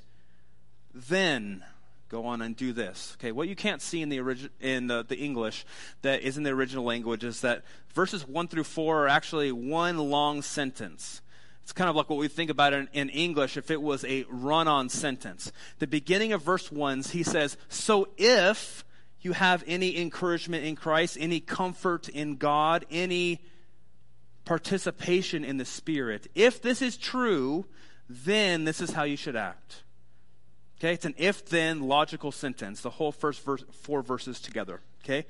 then 0.93 1.65
go 2.09 2.25
on 2.25 2.41
and 2.41 2.55
do 2.55 2.73
this. 2.73 3.15
Okay, 3.19 3.31
what 3.31 3.47
you 3.47 3.55
can't 3.55 3.81
see 3.81 4.01
in 4.01 4.09
the 4.09 4.17
origi- 4.17 4.49
in 4.59 4.87
the, 4.87 5.05
the 5.07 5.17
English 5.17 5.65
that 6.01 6.21
is 6.21 6.37
in 6.37 6.43
the 6.43 6.49
original 6.49 6.83
language 6.83 7.23
is 7.23 7.41
that 7.41 7.63
verses 7.93 8.27
one 8.27 8.47
through 8.47 8.63
four 8.63 9.05
are 9.05 9.07
actually 9.07 9.51
one 9.51 9.97
long 9.97 10.41
sentence. 10.41 11.21
It's 11.63 11.71
kind 11.71 11.89
of 11.89 11.95
like 11.95 12.09
what 12.09 12.17
we 12.17 12.27
think 12.27 12.49
about 12.49 12.73
in, 12.73 12.89
in 12.93 13.09
English 13.09 13.55
if 13.55 13.69
it 13.69 13.81
was 13.81 14.03
a 14.05 14.25
run-on 14.27 14.89
sentence. 14.89 15.51
The 15.77 15.85
beginning 15.85 16.33
of 16.33 16.41
verse 16.41 16.71
one, 16.71 17.03
he 17.03 17.21
says, 17.21 17.57
"So 17.69 18.09
if 18.17 18.83
you 19.21 19.33
have 19.33 19.63
any 19.67 20.01
encouragement 20.01 20.65
in 20.65 20.75
Christ, 20.75 21.15
any 21.19 21.39
comfort 21.39 22.09
in 22.09 22.37
God, 22.37 22.85
any 22.89 23.41
participation 24.45 25.45
in 25.45 25.57
the 25.57 25.65
Spirit, 25.65 26.25
if 26.33 26.59
this 26.59 26.81
is 26.81 26.97
true, 26.97 27.67
then 28.09 28.63
this 28.63 28.81
is 28.81 28.93
how 28.93 29.03
you 29.03 29.15
should 29.15 29.35
act." 29.35 29.83
Okay, 30.79 30.93
it's 30.93 31.05
an 31.05 31.15
if 31.17 31.45
then 31.45 31.81
logical 31.81 32.31
sentence, 32.31 32.81
the 32.81 32.89
whole 32.89 33.12
first 33.12 33.43
verse, 33.43 33.63
four 33.71 34.01
verses 34.01 34.39
together. 34.39 34.79
Okay, 35.03 35.25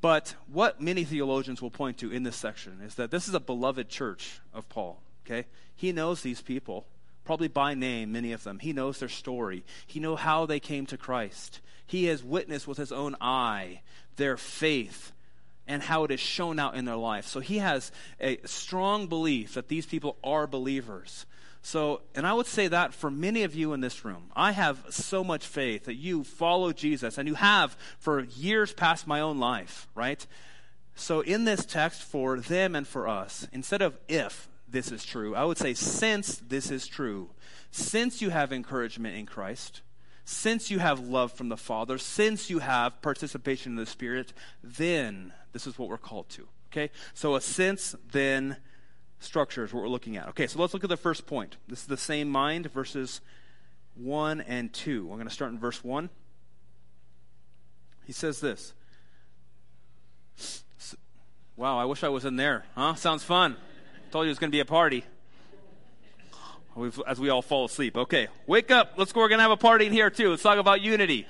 but 0.00 0.34
what 0.52 0.80
many 0.80 1.02
theologians 1.04 1.60
will 1.60 1.70
point 1.70 1.98
to 1.98 2.12
in 2.12 2.22
this 2.22 2.36
section 2.36 2.80
is 2.80 2.94
that 2.94 3.10
this 3.10 3.26
is 3.26 3.34
a 3.34 3.40
beloved 3.40 3.88
church 3.88 4.40
of 4.52 4.68
Paul. 4.68 5.00
Okay, 5.26 5.46
he 5.74 5.90
knows 5.90 6.22
these 6.22 6.42
people, 6.42 6.86
probably 7.24 7.48
by 7.48 7.74
name, 7.74 8.12
many 8.12 8.32
of 8.32 8.44
them. 8.44 8.60
He 8.60 8.72
knows 8.72 9.00
their 9.00 9.08
story, 9.08 9.64
he 9.86 9.98
knows 9.98 10.20
how 10.20 10.46
they 10.46 10.60
came 10.60 10.86
to 10.86 10.96
Christ. 10.96 11.60
He 11.86 12.06
has 12.06 12.22
witnessed 12.24 12.66
with 12.66 12.78
his 12.78 12.92
own 12.92 13.16
eye 13.20 13.80
their 14.16 14.36
faith 14.36 15.12
and 15.66 15.82
how 15.82 16.04
it 16.04 16.10
is 16.10 16.20
shown 16.20 16.58
out 16.58 16.76
in 16.76 16.84
their 16.84 16.96
life. 16.96 17.26
So 17.26 17.40
he 17.40 17.58
has 17.58 17.90
a 18.20 18.38
strong 18.44 19.06
belief 19.06 19.54
that 19.54 19.68
these 19.68 19.86
people 19.86 20.16
are 20.22 20.46
believers. 20.46 21.26
So, 21.64 22.02
and 22.14 22.26
I 22.26 22.34
would 22.34 22.46
say 22.46 22.68
that 22.68 22.92
for 22.92 23.10
many 23.10 23.42
of 23.42 23.54
you 23.54 23.72
in 23.72 23.80
this 23.80 24.04
room, 24.04 24.30
I 24.36 24.52
have 24.52 24.84
so 24.90 25.24
much 25.24 25.46
faith 25.46 25.86
that 25.86 25.94
you 25.94 26.22
follow 26.22 26.74
Jesus 26.74 27.16
and 27.16 27.26
you 27.26 27.36
have 27.36 27.74
for 27.98 28.20
years 28.20 28.74
past 28.74 29.06
my 29.06 29.20
own 29.20 29.38
life, 29.38 29.88
right? 29.94 30.26
So, 30.94 31.22
in 31.22 31.46
this 31.46 31.64
text, 31.64 32.02
for 32.02 32.38
them 32.38 32.76
and 32.76 32.86
for 32.86 33.08
us, 33.08 33.48
instead 33.50 33.80
of 33.80 33.98
if 34.08 34.46
this 34.68 34.92
is 34.92 35.06
true, 35.06 35.34
I 35.34 35.44
would 35.44 35.56
say 35.56 35.72
since 35.72 36.36
this 36.36 36.70
is 36.70 36.86
true, 36.86 37.30
since 37.70 38.20
you 38.20 38.28
have 38.28 38.52
encouragement 38.52 39.16
in 39.16 39.24
Christ, 39.24 39.80
since 40.26 40.70
you 40.70 40.80
have 40.80 41.00
love 41.00 41.32
from 41.32 41.48
the 41.48 41.56
Father, 41.56 41.96
since 41.96 42.50
you 42.50 42.58
have 42.58 43.00
participation 43.00 43.72
in 43.72 43.76
the 43.76 43.86
Spirit, 43.86 44.34
then 44.62 45.32
this 45.54 45.66
is 45.66 45.78
what 45.78 45.88
we're 45.88 45.96
called 45.96 46.28
to. 46.28 46.46
Okay? 46.70 46.90
So, 47.14 47.36
a 47.36 47.40
since, 47.40 47.96
then, 48.12 48.58
structure 49.24 49.64
is 49.64 49.72
what 49.72 49.82
we're 49.82 49.88
looking 49.88 50.16
at. 50.16 50.28
Okay, 50.28 50.46
so 50.46 50.60
let's 50.60 50.74
look 50.74 50.84
at 50.84 50.90
the 50.90 50.96
first 50.96 51.26
point. 51.26 51.56
This 51.68 51.80
is 51.80 51.86
the 51.86 51.96
same 51.96 52.28
mind, 52.28 52.70
verses 52.72 53.20
1 53.96 54.40
and 54.42 54.72
2. 54.72 55.08
I'm 55.10 55.16
going 55.16 55.28
to 55.28 55.34
start 55.34 55.52
in 55.52 55.58
verse 55.58 55.82
1. 55.82 56.10
He 58.06 58.12
says 58.12 58.40
this. 58.40 58.74
Wow, 61.56 61.78
I 61.78 61.84
wish 61.84 62.02
I 62.02 62.08
was 62.08 62.24
in 62.24 62.36
there. 62.36 62.64
Huh? 62.74 62.94
Sounds 62.94 63.22
fun. 63.22 63.56
Told 64.10 64.24
you 64.24 64.28
it 64.28 64.32
was 64.32 64.38
going 64.38 64.50
to 64.50 64.54
be 64.54 64.60
a 64.60 64.64
party. 64.64 65.04
As 67.06 67.20
we 67.20 67.28
all 67.28 67.42
fall 67.42 67.66
asleep. 67.66 67.96
Okay, 67.96 68.26
wake 68.48 68.72
up. 68.72 68.94
Let's 68.96 69.12
go. 69.12 69.20
We're 69.20 69.28
going 69.28 69.38
to 69.38 69.42
have 69.42 69.52
a 69.52 69.56
party 69.56 69.86
in 69.86 69.92
here 69.92 70.10
too. 70.10 70.30
Let's 70.30 70.42
talk 70.42 70.58
about 70.58 70.80
unity. 70.80 71.28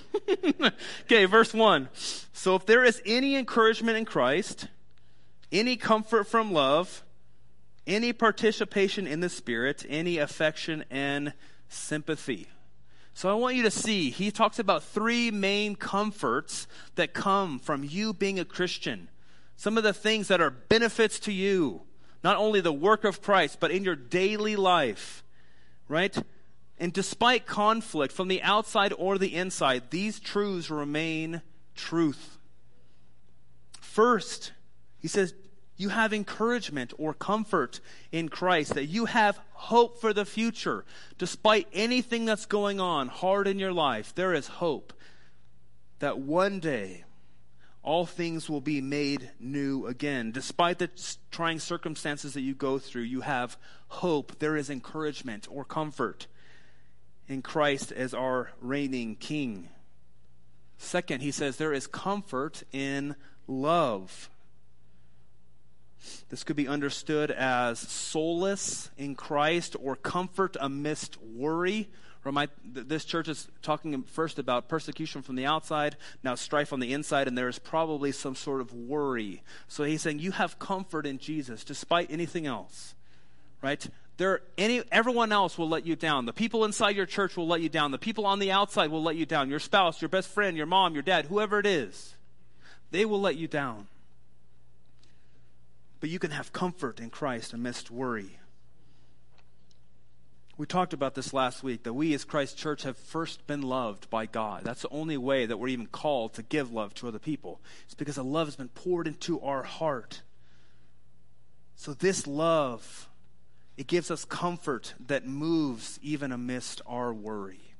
okay, 1.02 1.26
verse 1.26 1.52
1. 1.52 1.90
So 2.32 2.54
if 2.56 2.64
there 2.64 2.82
is 2.82 3.02
any 3.04 3.36
encouragement 3.36 3.98
in 3.98 4.06
Christ, 4.06 4.68
any 5.52 5.76
comfort 5.76 6.24
from 6.24 6.52
love, 6.52 7.03
any 7.86 8.12
participation 8.12 9.06
in 9.06 9.20
the 9.20 9.28
Spirit, 9.28 9.84
any 9.88 10.18
affection 10.18 10.84
and 10.90 11.32
sympathy. 11.68 12.48
So 13.12 13.30
I 13.30 13.34
want 13.34 13.54
you 13.54 13.62
to 13.62 13.70
see, 13.70 14.10
he 14.10 14.30
talks 14.30 14.58
about 14.58 14.82
three 14.82 15.30
main 15.30 15.76
comforts 15.76 16.66
that 16.96 17.14
come 17.14 17.58
from 17.60 17.84
you 17.84 18.12
being 18.12 18.40
a 18.40 18.44
Christian. 18.44 19.08
Some 19.56 19.78
of 19.78 19.84
the 19.84 19.92
things 19.92 20.28
that 20.28 20.40
are 20.40 20.50
benefits 20.50 21.20
to 21.20 21.32
you, 21.32 21.82
not 22.24 22.36
only 22.36 22.60
the 22.60 22.72
work 22.72 23.04
of 23.04 23.22
Christ, 23.22 23.58
but 23.60 23.70
in 23.70 23.84
your 23.84 23.94
daily 23.94 24.56
life, 24.56 25.22
right? 25.88 26.16
And 26.78 26.92
despite 26.92 27.46
conflict 27.46 28.12
from 28.12 28.26
the 28.26 28.42
outside 28.42 28.92
or 28.98 29.16
the 29.16 29.34
inside, 29.34 29.90
these 29.90 30.18
truths 30.18 30.70
remain 30.70 31.42
truth. 31.76 32.38
First, 33.80 34.52
he 34.98 35.06
says, 35.06 35.34
you 35.76 35.88
have 35.88 36.12
encouragement 36.12 36.92
or 36.98 37.14
comfort 37.14 37.80
in 38.12 38.28
Christ, 38.28 38.74
that 38.74 38.86
you 38.86 39.06
have 39.06 39.40
hope 39.52 40.00
for 40.00 40.12
the 40.12 40.24
future. 40.24 40.84
Despite 41.18 41.68
anything 41.72 42.24
that's 42.24 42.46
going 42.46 42.80
on 42.80 43.08
hard 43.08 43.48
in 43.48 43.58
your 43.58 43.72
life, 43.72 44.14
there 44.14 44.32
is 44.32 44.46
hope 44.46 44.92
that 45.98 46.18
one 46.18 46.60
day 46.60 47.04
all 47.82 48.06
things 48.06 48.48
will 48.48 48.60
be 48.60 48.80
made 48.80 49.30
new 49.38 49.86
again. 49.86 50.32
Despite 50.32 50.78
the 50.78 50.90
trying 51.30 51.58
circumstances 51.58 52.32
that 52.34 52.40
you 52.40 52.54
go 52.54 52.78
through, 52.78 53.02
you 53.02 53.20
have 53.20 53.58
hope. 53.88 54.38
There 54.38 54.56
is 54.56 54.70
encouragement 54.70 55.46
or 55.50 55.64
comfort 55.64 56.26
in 57.28 57.42
Christ 57.42 57.92
as 57.92 58.14
our 58.14 58.52
reigning 58.60 59.16
King. 59.16 59.68
Second, 60.78 61.20
he 61.20 61.30
says 61.30 61.56
there 61.56 61.72
is 61.72 61.86
comfort 61.86 62.62
in 62.72 63.16
love. 63.46 64.30
This 66.28 66.44
could 66.44 66.56
be 66.56 66.68
understood 66.68 67.30
as 67.30 67.78
solace 67.78 68.90
in 68.96 69.14
Christ 69.14 69.76
or 69.80 69.96
comfort 69.96 70.56
amidst 70.60 71.20
worry. 71.22 71.88
Or 72.24 72.32
this 72.64 73.04
church 73.04 73.28
is 73.28 73.48
talking 73.60 74.02
first 74.04 74.38
about 74.38 74.68
persecution 74.68 75.20
from 75.20 75.36
the 75.36 75.44
outside, 75.44 75.96
now 76.22 76.34
strife 76.34 76.72
on 76.72 76.80
the 76.80 76.94
inside, 76.94 77.28
and 77.28 77.36
there 77.36 77.48
is 77.48 77.58
probably 77.58 78.12
some 78.12 78.34
sort 78.34 78.62
of 78.62 78.72
worry. 78.72 79.42
So 79.68 79.84
he's 79.84 80.00
saying 80.00 80.20
you 80.20 80.30
have 80.30 80.58
comfort 80.58 81.04
in 81.04 81.18
Jesus 81.18 81.64
despite 81.64 82.10
anything 82.10 82.46
else, 82.46 82.94
right? 83.60 83.86
There, 84.16 84.40
any, 84.56 84.82
everyone 84.90 85.32
else 85.32 85.58
will 85.58 85.68
let 85.68 85.84
you 85.84 85.96
down. 85.96 86.24
The 86.24 86.32
people 86.32 86.64
inside 86.64 86.96
your 86.96 87.04
church 87.04 87.36
will 87.36 87.48
let 87.48 87.60
you 87.60 87.68
down. 87.68 87.90
The 87.90 87.98
people 87.98 88.24
on 88.24 88.38
the 88.38 88.52
outside 88.52 88.90
will 88.90 89.02
let 89.02 89.16
you 89.16 89.26
down. 89.26 89.50
Your 89.50 89.58
spouse, 89.58 90.00
your 90.00 90.08
best 90.08 90.28
friend, 90.28 90.56
your 90.56 90.66
mom, 90.66 90.94
your 90.94 91.02
dad, 91.02 91.26
whoever 91.26 91.58
it 91.58 91.66
is, 91.66 92.14
they 92.90 93.04
will 93.04 93.20
let 93.20 93.36
you 93.36 93.48
down 93.48 93.88
but 96.04 96.10
you 96.10 96.18
can 96.18 96.32
have 96.32 96.52
comfort 96.52 97.00
in 97.00 97.08
Christ 97.08 97.54
amidst 97.54 97.90
worry. 97.90 98.38
We 100.58 100.66
talked 100.66 100.92
about 100.92 101.14
this 101.14 101.32
last 101.32 101.62
week 101.62 101.84
that 101.84 101.94
we 101.94 102.12
as 102.12 102.24
Christ 102.26 102.58
Church 102.58 102.82
have 102.82 102.98
first 102.98 103.46
been 103.46 103.62
loved 103.62 104.10
by 104.10 104.26
God. 104.26 104.64
That's 104.64 104.82
the 104.82 104.90
only 104.90 105.16
way 105.16 105.46
that 105.46 105.56
we're 105.56 105.68
even 105.68 105.86
called 105.86 106.34
to 106.34 106.42
give 106.42 106.70
love 106.70 106.92
to 106.96 107.08
other 107.08 107.18
people. 107.18 107.62
It's 107.86 107.94
because 107.94 108.16
the 108.16 108.22
love 108.22 108.48
has 108.48 108.56
been 108.56 108.68
poured 108.68 109.06
into 109.06 109.40
our 109.40 109.62
heart. 109.62 110.20
So 111.74 111.94
this 111.94 112.26
love, 112.26 113.08
it 113.78 113.86
gives 113.86 114.10
us 114.10 114.26
comfort 114.26 114.92
that 115.06 115.26
moves 115.26 115.98
even 116.02 116.32
amidst 116.32 116.82
our 116.86 117.14
worry. 117.14 117.72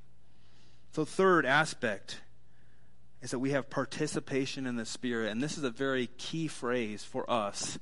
So 0.93 1.05
third 1.05 1.45
aspect 1.45 2.21
is 3.21 3.29
that 3.29 3.37
we 3.37 3.51
have 3.51 3.69
participation 3.69 4.65
in 4.65 4.77
the 4.77 4.85
Spirit. 4.87 5.31
And 5.31 5.43
this 5.43 5.59
is 5.59 5.63
a 5.63 5.69
very 5.69 6.07
key 6.17 6.47
phrase 6.47 7.03
for 7.03 7.29
us 7.29 7.77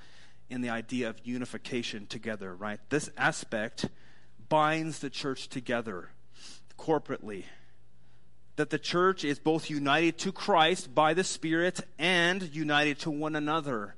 in 0.54 0.62
the 0.62 0.70
idea 0.70 1.10
of 1.10 1.20
unification 1.24 2.06
together, 2.06 2.54
right? 2.54 2.80
This 2.90 3.10
aspect 3.18 3.90
binds 4.50 5.00
the 5.00 5.10
church 5.10 5.50
together 5.50 6.10
corporately. 6.78 7.46
That 8.56 8.70
the 8.70 8.78
church 8.78 9.26
is 9.26 9.40
both 9.40 9.72
united 9.72 10.20
to 10.20 10.32
Christ 10.32 10.94
by 10.94 11.16
the 11.16 11.24
Spirit 11.24 11.82
and 11.98 12.56
united 12.56 13.00
to 13.00 13.10
one 13.10 13.36
another. 13.36 13.96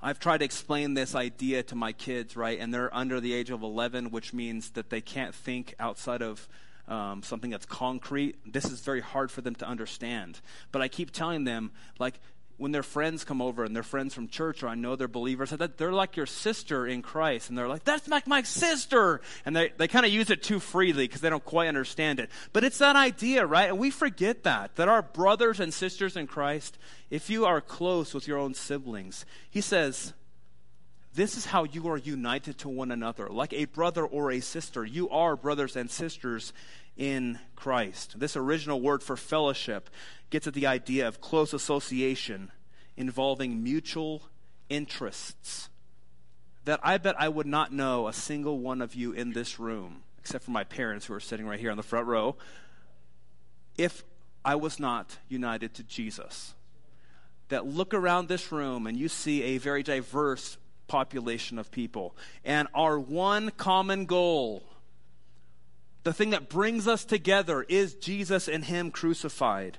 I've 0.00 0.18
tried 0.18 0.38
to 0.38 0.46
explain 0.46 0.94
this 0.94 1.14
idea 1.14 1.62
to 1.64 1.74
my 1.74 1.92
kids, 1.92 2.36
right? 2.36 2.58
And 2.58 2.72
they're 2.72 2.94
under 2.94 3.20
the 3.20 3.34
age 3.34 3.50
of 3.50 3.62
11, 3.62 4.10
which 4.10 4.32
means 4.32 4.70
that 4.70 4.88
they 4.88 5.02
can't 5.02 5.34
think 5.34 5.74
outside 5.78 6.22
of 6.22 6.48
um, 6.88 7.22
something 7.22 7.50
that's 7.50 7.66
concrete. 7.66 8.36
This 8.50 8.64
is 8.64 8.80
very 8.80 9.00
hard 9.02 9.30
for 9.30 9.42
them 9.42 9.54
to 9.56 9.66
understand. 9.66 10.40
But 10.72 10.80
I 10.80 10.88
keep 10.88 11.10
telling 11.10 11.44
them, 11.44 11.72
like, 11.98 12.18
when 12.58 12.72
their 12.72 12.82
friends 12.82 13.22
come 13.22 13.42
over 13.42 13.64
and 13.64 13.76
their 13.76 13.82
friends 13.82 14.14
from 14.14 14.28
church 14.28 14.62
or 14.62 14.68
I 14.68 14.74
know 14.74 14.96
they're 14.96 15.08
believers, 15.08 15.52
they're 15.76 15.92
like 15.92 16.16
your 16.16 16.26
sister 16.26 16.86
in 16.86 17.02
Christ. 17.02 17.50
And 17.50 17.58
they're 17.58 17.68
like, 17.68 17.84
that's 17.84 18.08
like 18.08 18.26
my 18.26 18.42
sister. 18.42 19.20
And 19.44 19.54
they, 19.54 19.72
they 19.76 19.88
kind 19.88 20.06
of 20.06 20.12
use 20.12 20.30
it 20.30 20.42
too 20.42 20.58
freely 20.58 21.06
because 21.06 21.20
they 21.20 21.28
don't 21.28 21.44
quite 21.44 21.68
understand 21.68 22.18
it. 22.18 22.30
But 22.54 22.64
it's 22.64 22.78
that 22.78 22.96
idea, 22.96 23.44
right? 23.44 23.68
And 23.68 23.78
we 23.78 23.90
forget 23.90 24.44
that, 24.44 24.76
that 24.76 24.88
our 24.88 25.02
brothers 25.02 25.60
and 25.60 25.72
sisters 25.72 26.16
in 26.16 26.26
Christ, 26.26 26.78
if 27.10 27.28
you 27.28 27.44
are 27.44 27.60
close 27.60 28.14
with 28.14 28.26
your 28.26 28.38
own 28.38 28.54
siblings, 28.54 29.26
he 29.50 29.60
says, 29.60 30.14
This 31.14 31.36
is 31.36 31.44
how 31.44 31.64
you 31.64 31.88
are 31.90 31.98
united 31.98 32.56
to 32.58 32.70
one 32.70 32.90
another. 32.90 33.28
Like 33.28 33.52
a 33.52 33.66
brother 33.66 34.04
or 34.06 34.32
a 34.32 34.40
sister, 34.40 34.82
you 34.82 35.10
are 35.10 35.36
brothers 35.36 35.76
and 35.76 35.90
sisters 35.90 36.54
in 36.96 37.38
Christ. 37.54 38.18
This 38.18 38.36
original 38.36 38.80
word 38.80 39.02
for 39.02 39.16
fellowship 39.16 39.90
gets 40.30 40.46
at 40.46 40.54
the 40.54 40.66
idea 40.66 41.06
of 41.06 41.20
close 41.20 41.52
association 41.52 42.50
involving 42.96 43.62
mutual 43.62 44.22
interests. 44.68 45.68
That 46.64 46.80
I 46.82 46.98
bet 46.98 47.14
I 47.18 47.28
would 47.28 47.46
not 47.46 47.72
know 47.72 48.08
a 48.08 48.12
single 48.12 48.58
one 48.58 48.82
of 48.82 48.94
you 48.94 49.12
in 49.12 49.32
this 49.32 49.58
room, 49.58 50.02
except 50.18 50.44
for 50.44 50.50
my 50.50 50.64
parents 50.64 51.06
who 51.06 51.14
are 51.14 51.20
sitting 51.20 51.46
right 51.46 51.60
here 51.60 51.70
on 51.70 51.76
the 51.76 51.82
front 51.82 52.06
row, 52.06 52.36
if 53.78 54.02
I 54.44 54.54
was 54.54 54.80
not 54.80 55.18
united 55.28 55.74
to 55.74 55.82
Jesus. 55.82 56.54
That 57.48 57.66
look 57.66 57.94
around 57.94 58.26
this 58.26 58.50
room 58.50 58.88
and 58.88 58.96
you 58.96 59.08
see 59.08 59.42
a 59.42 59.58
very 59.58 59.84
diverse 59.84 60.58
population 60.88 61.58
of 61.58 61.70
people. 61.70 62.16
And 62.44 62.66
our 62.74 62.98
one 62.98 63.50
common 63.50 64.06
goal, 64.06 64.64
the 66.06 66.12
thing 66.12 66.30
that 66.30 66.48
brings 66.48 66.86
us 66.86 67.04
together, 67.04 67.66
is 67.68 67.94
Jesus 67.94 68.46
and 68.46 68.64
Him 68.64 68.92
crucified. 68.92 69.78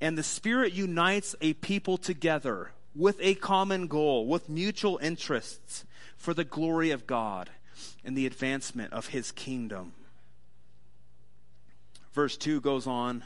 And 0.00 0.18
the 0.18 0.24
Spirit 0.24 0.72
unites 0.72 1.36
a 1.40 1.52
people 1.52 1.96
together 1.96 2.72
with 2.92 3.18
a 3.20 3.36
common 3.36 3.86
goal, 3.86 4.26
with 4.26 4.48
mutual 4.48 4.98
interests 5.00 5.84
for 6.16 6.34
the 6.34 6.42
glory 6.42 6.90
of 6.90 7.06
God 7.06 7.50
and 8.04 8.16
the 8.16 8.26
advancement 8.26 8.92
of 8.92 9.06
His 9.06 9.30
kingdom. 9.30 9.92
Verse 12.12 12.36
2 12.36 12.60
goes 12.60 12.88
on. 12.88 13.22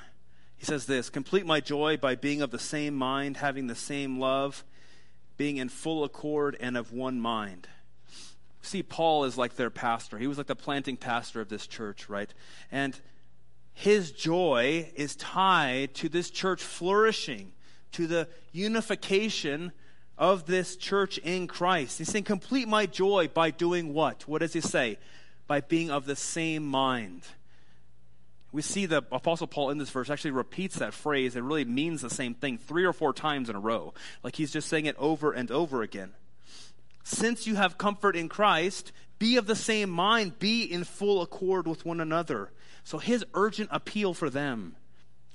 He 0.59 0.67
says 0.67 0.85
this 0.85 1.09
Complete 1.09 1.47
my 1.47 1.61
joy 1.61 1.97
by 1.97 2.15
being 2.15 2.43
of 2.43 2.51
the 2.51 2.59
same 2.59 2.95
mind, 2.95 3.39
having 3.39 3.69
the 3.69 3.75
same 3.75 4.21
love 4.21 4.65
being 5.39 5.57
in 5.57 5.71
full 5.71 6.05
accord 6.05 6.59
and 6.61 6.77
of 6.77 6.93
one 6.93 7.19
mind. 7.23 7.69
See, 8.63 8.83
Paul 8.83 9.25
is 9.25 9.39
like 9.39 9.57
their 9.57 9.71
pastor. 9.71 10.19
He 10.19 10.27
was 10.27 10.39
like 10.39 10.47
the 10.47 10.57
planting 10.57 10.97
pastor 10.97 11.41
of 11.41 11.49
this 11.49 11.67
church, 11.67 12.09
right? 12.09 12.33
And 12.71 12.99
his 13.73 14.11
joy 14.11 14.91
is 14.97 15.17
tied 15.17 15.95
to 15.95 16.09
this 16.09 16.31
church 16.31 16.63
flourishing, 16.63 17.53
to 17.93 18.07
the 18.07 18.29
unification 18.53 19.73
of 20.17 20.47
this 20.47 20.77
church 20.77 21.19
in 21.19 21.47
Christ. 21.47 21.99
He's 21.99 22.09
saying, 22.09 22.25
Complete 22.25 22.67
my 22.67 22.87
joy 22.87 23.29
by 23.33 23.51
doing 23.51 23.95
what? 23.95 24.27
What 24.27 24.41
does 24.41 24.53
he 24.53 24.61
say? 24.61 24.99
By 25.47 25.61
being 25.61 25.91
of 25.91 26.05
the 26.05 26.17
same 26.17 26.67
mind 26.67 27.23
we 28.51 28.63
see 28.63 28.87
the 28.87 28.99
Apostle 29.13 29.47
Paul 29.47 29.71
in 29.71 29.79
this 29.79 29.91
verse 29.91 30.09
actually 30.09 30.31
repeats 30.31 30.77
that 30.77 30.95
phrase. 30.95 31.37
It 31.37 31.43
really 31.43 31.65
means 31.65 32.01
the 32.01 32.11
same 32.11 32.35
thing 32.35 32.57
three 32.57 32.85
or 32.85 32.93
four 32.93 33.13
times 33.13 33.51
in 33.51 33.57
a 33.57 33.61
row. 33.61 33.93
Like 34.23 34.37
he's 34.37 34.51
just 34.51 34.69
saying 34.69 34.87
it 34.87 34.97
over 34.99 35.33
and 35.33 35.51
over 35.51 35.83
again. 35.83 36.13
Since 37.09 37.47
you 37.47 37.55
have 37.55 37.79
comfort 37.79 38.17
in 38.17 38.29
Christ, 38.29 38.93
be 39.19 39.39
of 39.39 39.47
the 39.47 39.57
same 39.57 39.89
mind, 39.89 40.39
be 40.39 40.63
in 40.63 40.85
full 40.85 41.23
accord 41.23 41.67
with 41.67 41.87
one 41.87 42.03
another. 42.03 42.51
So 42.85 42.99
his 42.99 43.25
urgent 43.33 43.71
appeal 43.73 44.13
for 44.13 44.29
them 44.29 44.77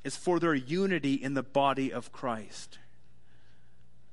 is 0.03 0.15
for 0.15 0.39
their 0.39 0.53
unity 0.53 1.15
in 1.15 1.33
the 1.33 1.41
body 1.41 1.91
of 1.91 2.11
Christ. 2.11 2.77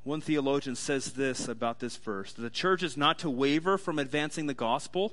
One 0.04 0.22
theologian 0.22 0.74
says 0.74 1.12
this 1.12 1.48
about 1.48 1.80
this 1.80 1.98
verse 1.98 2.32
the 2.32 2.48
church 2.48 2.82
is 2.82 2.96
not 2.96 3.18
to 3.18 3.28
waver 3.28 3.76
from 3.76 3.98
advancing 3.98 4.46
the 4.46 4.54
gospel 4.54 5.12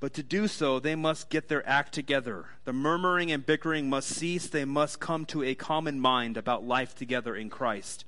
but 0.00 0.14
to 0.14 0.22
do 0.22 0.48
so, 0.48 0.80
they 0.80 0.96
must 0.96 1.30
get 1.30 1.48
their 1.48 1.66
act 1.66 1.94
together. 1.94 2.46
The 2.64 2.72
murmuring 2.74 3.30
and 3.30 3.46
bickering 3.46 3.88
must 3.88 4.08
cease. 4.08 4.48
They 4.48 4.66
must 4.66 5.00
come 5.00 5.24
to 5.26 5.42
a 5.42 5.54
common 5.54 5.98
mind 5.98 6.36
about 6.36 6.66
life 6.66 6.94
together 6.94 7.34
in 7.34 7.48
Christ 7.48 8.04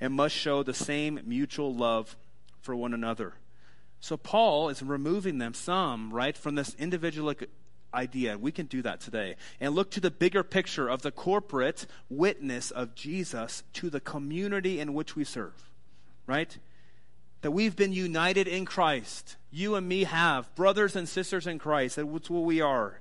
and 0.00 0.14
must 0.14 0.34
show 0.34 0.62
the 0.62 0.72
same 0.72 1.20
mutual 1.26 1.74
love 1.74 2.16
for 2.64 2.74
one 2.74 2.94
another. 2.94 3.34
So 4.00 4.16
Paul 4.16 4.68
is 4.68 4.82
removing 4.82 5.38
them 5.38 5.54
some, 5.54 6.12
right, 6.12 6.36
from 6.36 6.56
this 6.56 6.74
individual 6.78 7.32
idea. 7.92 8.36
We 8.36 8.52
can 8.52 8.66
do 8.66 8.82
that 8.82 9.00
today. 9.00 9.36
And 9.60 9.74
look 9.74 9.90
to 9.92 10.00
the 10.00 10.10
bigger 10.10 10.42
picture 10.42 10.88
of 10.88 11.02
the 11.02 11.12
corporate 11.12 11.86
witness 12.10 12.70
of 12.70 12.94
Jesus 12.94 13.62
to 13.74 13.88
the 13.88 14.00
community 14.00 14.80
in 14.80 14.94
which 14.94 15.14
we 15.14 15.24
serve, 15.24 15.70
right? 16.26 16.58
that 17.44 17.50
we've 17.50 17.76
been 17.76 17.92
united 17.92 18.48
in 18.48 18.64
Christ. 18.64 19.36
You 19.50 19.74
and 19.74 19.86
me 19.86 20.04
have 20.04 20.52
brothers 20.54 20.96
and 20.96 21.06
sisters 21.06 21.46
in 21.46 21.58
Christ. 21.58 21.96
That's 21.96 22.30
what 22.30 22.42
we 22.42 22.62
are. 22.62 23.00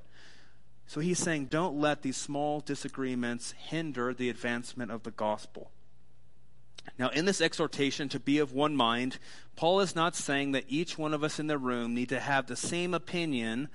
So 0.85 0.99
he's 0.99 1.17
saying, 1.17 1.45
don't 1.45 1.79
let 1.79 2.01
these 2.01 2.17
small 2.17 2.59
disagreements 2.59 3.53
hinder 3.53 4.13
the 4.13 4.29
advancement 4.29 4.91
of 4.91 5.03
the 5.03 5.11
gospel. 5.11 5.71
Now, 6.99 7.09
in 7.09 7.25
this 7.25 7.41
exhortation 7.41 8.09
to 8.09 8.19
be 8.19 8.39
of 8.39 8.53
one 8.53 8.75
mind, 8.75 9.17
Paul 9.55 9.79
is 9.79 9.95
not 9.95 10.15
saying 10.15 10.51
that 10.51 10.65
each 10.67 10.97
one 10.97 11.13
of 11.13 11.23
us 11.23 11.39
in 11.39 11.47
the 11.47 11.57
room 11.57 11.93
need 11.93 12.09
to 12.09 12.19
have 12.19 12.47
the 12.47 12.55
same 12.55 12.93
opinion 12.93 13.69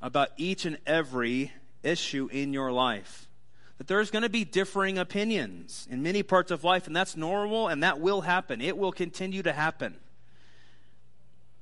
about 0.00 0.30
each 0.36 0.64
and 0.64 0.78
every 0.86 1.52
issue 1.82 2.28
in 2.32 2.52
your 2.52 2.72
life. 2.72 3.28
That 3.78 3.86
there's 3.86 4.10
going 4.10 4.22
to 4.22 4.28
be 4.28 4.44
differing 4.44 4.98
opinions 4.98 5.86
in 5.90 6.02
many 6.02 6.22
parts 6.22 6.50
of 6.50 6.64
life, 6.64 6.86
and 6.86 6.96
that's 6.96 7.16
normal, 7.16 7.68
and 7.68 7.82
that 7.82 8.00
will 8.00 8.22
happen. 8.22 8.60
It 8.60 8.76
will 8.76 8.92
continue 8.92 9.42
to 9.44 9.52
happen 9.52 9.96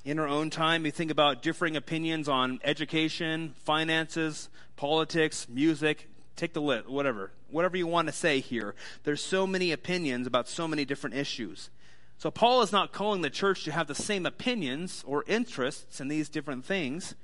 in 0.05 0.19
our 0.19 0.29
own 0.29 0.49
time. 0.49 0.85
We 0.85 0.91
think 0.91 1.11
about 1.11 1.43
differing 1.43 1.77
opinions 1.77 2.29
on 2.29 2.61
education, 2.65 3.55
finances, 3.65 4.49
politics, 4.77 5.47
music. 5.49 6.09
Take 6.37 6.53
the 6.53 6.61
list, 6.61 6.89
whatever. 6.89 7.33
Whatever 7.51 7.77
you 7.77 7.87
want 7.87 8.09
to 8.09 8.13
say 8.13 8.41
here. 8.41 8.75
There's 9.05 9.23
so 9.23 9.47
many 9.47 9.73
opinions 9.73 10.27
about 10.27 10.49
so 10.49 10.69
many 10.69 10.85
different 10.85 11.17
issues. 11.17 11.71
So 12.19 12.31
Paul 12.31 12.63
is 12.63 12.73
not 12.73 12.93
calling 12.93 13.23
the 13.23 13.31
church 13.31 13.65
to 13.65 13.73
have 13.73 13.87
the 13.87 13.95
same 13.95 14.27
opinions 14.27 15.03
or 15.07 15.25
interests 15.27 16.01
in 16.01 16.09
these 16.09 16.29
different 16.29 16.65
things. 16.65 17.15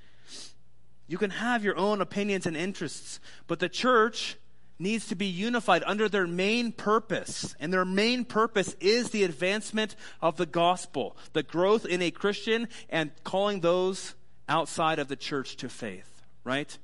You 1.07 1.19
can 1.19 1.31
have 1.31 1.65
your 1.65 1.77
own 1.77 2.01
opinions 2.01 2.47
and 2.47 2.57
interests, 2.57 3.21
but 3.47 3.59
the 3.59 3.69
church 3.69 4.37
needs 4.79 5.07
to 5.09 5.15
be 5.15 5.27
unified 5.27 5.83
under 5.87 6.09
their 6.09 6.27
main 6.27 6.73
purpose. 6.73 7.55
And 7.61 7.73
their 7.73 7.85
main 7.85 8.25
purpose 8.25 8.75
is 8.81 9.11
the 9.11 9.25
advancement 9.25 9.95
of 10.21 10.37
the 10.37 10.47
gospel, 10.47 11.17
the 11.33 11.43
growth 11.43 11.87
in 11.87 12.03
a 12.03 12.11
Christian, 12.11 12.69
and 12.89 13.13
calling 13.25 13.61
those 13.61 14.15
outside 14.49 14.99
of 14.99 15.09
the 15.09 15.17
church 15.17 15.57
to 15.57 15.69
faith, 15.69 16.23
right? 16.45 16.77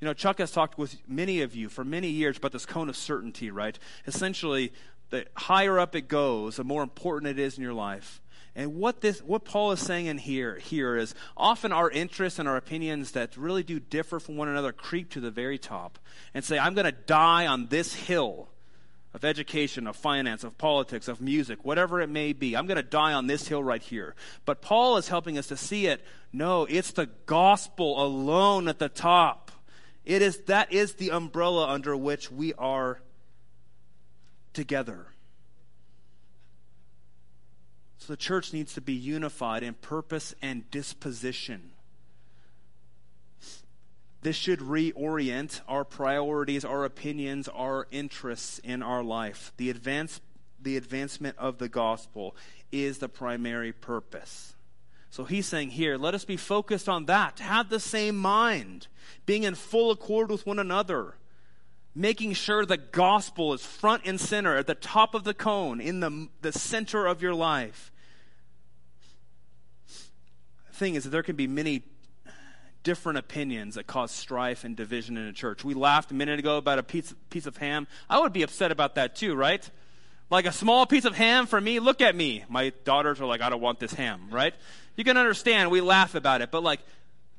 You 0.00 0.06
know, 0.06 0.14
Chuck 0.14 0.38
has 0.38 0.50
talked 0.50 0.78
with 0.78 0.96
many 1.08 1.40
of 1.40 1.54
you 1.54 1.68
for 1.68 1.84
many 1.84 2.08
years 2.08 2.36
about 2.36 2.52
this 2.52 2.66
cone 2.66 2.88
of 2.88 2.96
certainty, 2.96 3.50
right? 3.50 3.78
Essentially, 4.06 4.72
the 5.10 5.26
higher 5.34 5.78
up 5.78 5.94
it 5.94 6.08
goes, 6.08 6.56
the 6.56 6.64
more 6.64 6.82
important 6.82 7.30
it 7.30 7.38
is 7.38 7.56
in 7.56 7.62
your 7.62 7.72
life. 7.72 8.20
And 8.56 8.76
what 8.76 9.00
this, 9.00 9.20
what 9.20 9.44
Paul 9.44 9.72
is 9.72 9.80
saying 9.80 10.06
in 10.06 10.18
here, 10.18 10.58
here 10.58 10.96
is 10.96 11.14
often 11.36 11.72
our 11.72 11.90
interests 11.90 12.38
and 12.38 12.48
our 12.48 12.56
opinions 12.56 13.12
that 13.12 13.36
really 13.36 13.64
do 13.64 13.80
differ 13.80 14.20
from 14.20 14.36
one 14.36 14.48
another 14.48 14.72
creep 14.72 15.10
to 15.10 15.20
the 15.20 15.30
very 15.30 15.58
top 15.58 15.98
and 16.34 16.44
say, 16.44 16.58
I'm 16.58 16.74
going 16.74 16.84
to 16.84 16.92
die 16.92 17.46
on 17.46 17.66
this 17.66 17.94
hill 17.94 18.48
of 19.12 19.24
education, 19.24 19.86
of 19.86 19.96
finance, 19.96 20.44
of 20.44 20.58
politics, 20.58 21.08
of 21.08 21.20
music, 21.20 21.64
whatever 21.64 22.00
it 22.00 22.08
may 22.08 22.32
be. 22.32 22.56
I'm 22.56 22.66
going 22.66 22.76
to 22.76 22.82
die 22.82 23.12
on 23.12 23.26
this 23.26 23.46
hill 23.46 23.62
right 23.62 23.82
here. 23.82 24.14
But 24.44 24.60
Paul 24.60 24.96
is 24.96 25.08
helping 25.08 25.38
us 25.38 25.48
to 25.48 25.56
see 25.56 25.86
it. 25.86 26.04
No, 26.32 26.64
it's 26.64 26.92
the 26.92 27.06
gospel 27.26 28.04
alone 28.04 28.68
at 28.68 28.78
the 28.78 28.88
top. 28.88 29.43
It 30.04 30.20
is, 30.20 30.38
that 30.46 30.72
is 30.72 30.94
the 30.94 31.10
umbrella 31.10 31.68
under 31.68 31.96
which 31.96 32.30
we 32.30 32.52
are 32.54 33.00
together. 34.52 35.06
So 37.98 38.12
the 38.12 38.18
church 38.18 38.52
needs 38.52 38.74
to 38.74 38.82
be 38.82 38.92
unified 38.92 39.62
in 39.62 39.74
purpose 39.74 40.34
and 40.42 40.70
disposition. 40.70 41.70
This 44.20 44.36
should 44.36 44.60
reorient 44.60 45.60
our 45.68 45.84
priorities, 45.84 46.64
our 46.64 46.84
opinions, 46.84 47.48
our 47.48 47.86
interests 47.90 48.58
in 48.58 48.82
our 48.82 49.02
life. 49.02 49.52
The, 49.58 49.68
advance, 49.70 50.20
the 50.60 50.76
advancement 50.76 51.36
of 51.38 51.58
the 51.58 51.68
gospel 51.68 52.34
is 52.72 52.98
the 52.98 53.08
primary 53.08 53.72
purpose. 53.72 54.53
So 55.14 55.22
he's 55.22 55.46
saying 55.46 55.70
here, 55.70 55.96
let 55.96 56.12
us 56.14 56.24
be 56.24 56.36
focused 56.36 56.88
on 56.88 57.04
that. 57.04 57.38
Have 57.38 57.68
the 57.68 57.78
same 57.78 58.16
mind, 58.16 58.88
being 59.26 59.44
in 59.44 59.54
full 59.54 59.92
accord 59.92 60.28
with 60.28 60.44
one 60.44 60.58
another, 60.58 61.14
making 61.94 62.32
sure 62.32 62.66
the 62.66 62.78
gospel 62.78 63.52
is 63.52 63.64
front 63.64 64.02
and 64.06 64.20
center 64.20 64.56
at 64.56 64.66
the 64.66 64.74
top 64.74 65.14
of 65.14 65.22
the 65.22 65.32
cone, 65.32 65.80
in 65.80 66.00
the, 66.00 66.26
the 66.42 66.50
center 66.50 67.06
of 67.06 67.22
your 67.22 67.32
life 67.32 67.92
The 69.86 70.74
thing 70.74 70.96
is 70.96 71.04
that 71.04 71.10
there 71.10 71.22
can 71.22 71.36
be 71.36 71.46
many 71.46 71.84
different 72.82 73.16
opinions 73.16 73.76
that 73.76 73.86
cause 73.86 74.10
strife 74.10 74.64
and 74.64 74.74
division 74.74 75.16
in 75.16 75.28
a 75.28 75.32
church. 75.32 75.62
We 75.62 75.74
laughed 75.74 76.10
a 76.10 76.14
minute 76.14 76.40
ago 76.40 76.56
about 76.56 76.80
a 76.80 76.82
piece, 76.82 77.14
piece 77.30 77.46
of 77.46 77.58
ham. 77.58 77.86
I 78.10 78.18
would 78.18 78.32
be 78.32 78.42
upset 78.42 78.72
about 78.72 78.96
that 78.96 79.14
too, 79.14 79.36
right? 79.36 79.70
Like 80.34 80.46
a 80.46 80.52
small 80.52 80.84
piece 80.84 81.04
of 81.04 81.14
ham 81.14 81.46
for 81.46 81.60
me, 81.60 81.78
look 81.78 82.00
at 82.00 82.16
me. 82.16 82.44
My 82.48 82.72
daughters 82.82 83.20
are 83.20 83.24
like, 83.24 83.40
I 83.40 83.50
don't 83.50 83.60
want 83.60 83.78
this 83.78 83.94
ham, 83.94 84.26
right? 84.32 84.52
You 84.96 85.04
can 85.04 85.16
understand, 85.16 85.70
we 85.70 85.80
laugh 85.80 86.16
about 86.16 86.42
it, 86.42 86.50
but 86.50 86.64
like, 86.64 86.80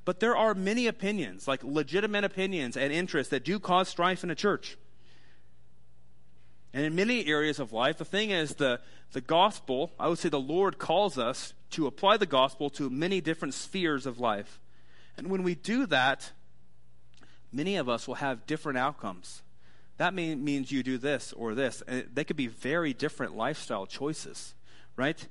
but 0.05 0.21
there 0.21 0.37
are 0.37 0.53
many 0.53 0.87
opinions, 0.87 1.45
like 1.45 1.61
legitimate 1.61 2.23
opinions 2.23 2.77
and 2.77 2.93
interests 2.93 3.31
that 3.31 3.43
do 3.43 3.59
cause 3.59 3.89
strife 3.89 4.23
in 4.23 4.29
a 4.29 4.35
church. 4.35 4.77
And 6.73 6.85
in 6.85 6.95
many 6.95 7.25
areas 7.25 7.59
of 7.59 7.73
life, 7.73 7.97
the 7.97 8.05
thing 8.05 8.29
is, 8.29 8.55
the, 8.55 8.79
the 9.11 9.19
gospel, 9.19 9.91
I 9.99 10.07
would 10.07 10.17
say 10.17 10.29
the 10.29 10.39
Lord 10.39 10.77
calls 10.77 11.17
us 11.17 11.53
to 11.71 11.87
apply 11.87 12.15
the 12.15 12.25
gospel 12.25 12.69
to 12.69 12.89
many 12.89 13.19
different 13.19 13.55
spheres 13.55 14.05
of 14.05 14.21
life. 14.21 14.57
And 15.17 15.29
when 15.29 15.43
we 15.43 15.53
do 15.53 15.85
that, 15.87 16.31
many 17.51 17.75
of 17.75 17.89
us 17.89 18.07
will 18.07 18.15
have 18.15 18.47
different 18.47 18.77
outcomes. 18.77 19.41
That 19.97 20.13
mean, 20.13 20.43
means 20.43 20.71
you 20.71 20.83
do 20.83 20.97
this 20.97 21.33
or 21.33 21.55
this. 21.55 21.81
And 21.87 22.09
they 22.13 22.23
could 22.23 22.35
be 22.35 22.47
very 22.47 22.93
different 22.93 23.35
lifestyle 23.35 23.85
choices, 23.85 24.53
right? 24.95 25.27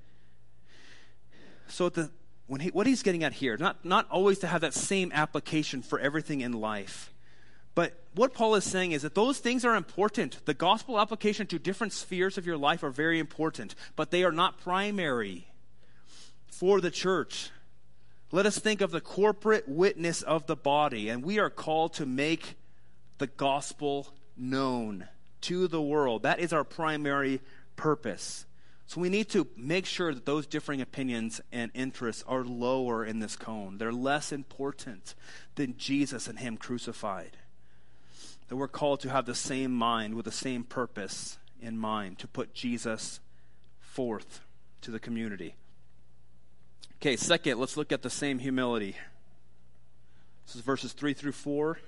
So 1.68 1.88
the, 1.88 2.10
when 2.46 2.60
he, 2.60 2.70
what 2.70 2.86
he's 2.86 3.02
getting 3.02 3.24
at 3.24 3.34
here, 3.34 3.56
not, 3.56 3.84
not 3.84 4.08
always 4.10 4.38
to 4.40 4.46
have 4.46 4.62
that 4.62 4.74
same 4.74 5.12
application 5.12 5.82
for 5.82 5.98
everything 5.98 6.40
in 6.40 6.52
life. 6.52 7.12
But 7.74 7.94
what 8.14 8.32
Paul 8.32 8.54
is 8.54 8.64
saying 8.64 8.92
is 8.92 9.02
that 9.02 9.14
those 9.14 9.38
things 9.38 9.64
are 9.64 9.74
important. 9.74 10.44
The 10.44 10.54
gospel 10.54 11.00
application 11.00 11.46
to 11.48 11.58
different 11.58 11.92
spheres 11.92 12.38
of 12.38 12.46
your 12.46 12.56
life 12.56 12.82
are 12.82 12.90
very 12.90 13.18
important, 13.18 13.74
but 13.96 14.10
they 14.10 14.22
are 14.22 14.32
not 14.32 14.60
primary 14.60 15.48
for 16.46 16.80
the 16.80 16.90
church. 16.90 17.50
Let 18.30 18.46
us 18.46 18.58
think 18.58 18.80
of 18.80 18.92
the 18.92 19.00
corporate 19.00 19.68
witness 19.68 20.22
of 20.22 20.46
the 20.46 20.56
body, 20.56 21.08
and 21.08 21.24
we 21.24 21.38
are 21.38 21.50
called 21.50 21.94
to 21.94 22.06
make 22.06 22.56
the 23.18 23.26
gospel 23.26 24.08
known 24.36 25.08
to 25.42 25.68
the 25.68 25.82
world. 25.82 26.22
That 26.22 26.40
is 26.40 26.52
our 26.52 26.64
primary 26.64 27.40
purpose. 27.76 28.46
So 28.86 29.00
we 29.00 29.08
need 29.08 29.28
to 29.30 29.46
make 29.56 29.86
sure 29.86 30.12
that 30.12 30.26
those 30.26 30.46
differing 30.46 30.80
opinions 30.80 31.40
and 31.52 31.70
interests 31.74 32.22
are 32.26 32.44
lower 32.44 33.04
in 33.04 33.18
this 33.18 33.36
cone. 33.36 33.78
They're 33.78 33.92
less 33.92 34.30
important 34.32 35.14
than 35.54 35.76
Jesus 35.76 36.28
and 36.28 36.38
Him 36.38 36.56
crucified. 36.56 37.36
That 38.48 38.56
we're 38.56 38.68
called 38.68 39.00
to 39.00 39.10
have 39.10 39.24
the 39.24 39.34
same 39.34 39.72
mind 39.72 40.14
with 40.14 40.26
the 40.26 40.32
same 40.32 40.64
purpose 40.64 41.38
in 41.60 41.78
mind, 41.78 42.18
to 42.18 42.28
put 42.28 42.52
Jesus 42.52 43.20
forth 43.80 44.40
to 44.82 44.90
the 44.90 45.00
community. 45.00 45.54
Okay, 47.00 47.16
second, 47.16 47.58
let's 47.58 47.76
look 47.76 47.90
at 47.90 48.02
the 48.02 48.10
same 48.10 48.38
humility. 48.38 48.96
This 50.46 50.56
is 50.56 50.60
verses 50.60 50.92
3 50.92 51.14
through 51.14 51.32
4. 51.32 51.78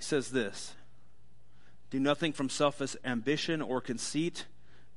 He 0.00 0.04
says 0.04 0.30
this 0.30 0.72
Do 1.90 2.00
nothing 2.00 2.32
from 2.32 2.48
selfish 2.48 2.96
ambition 3.04 3.60
or 3.60 3.82
conceit, 3.82 4.46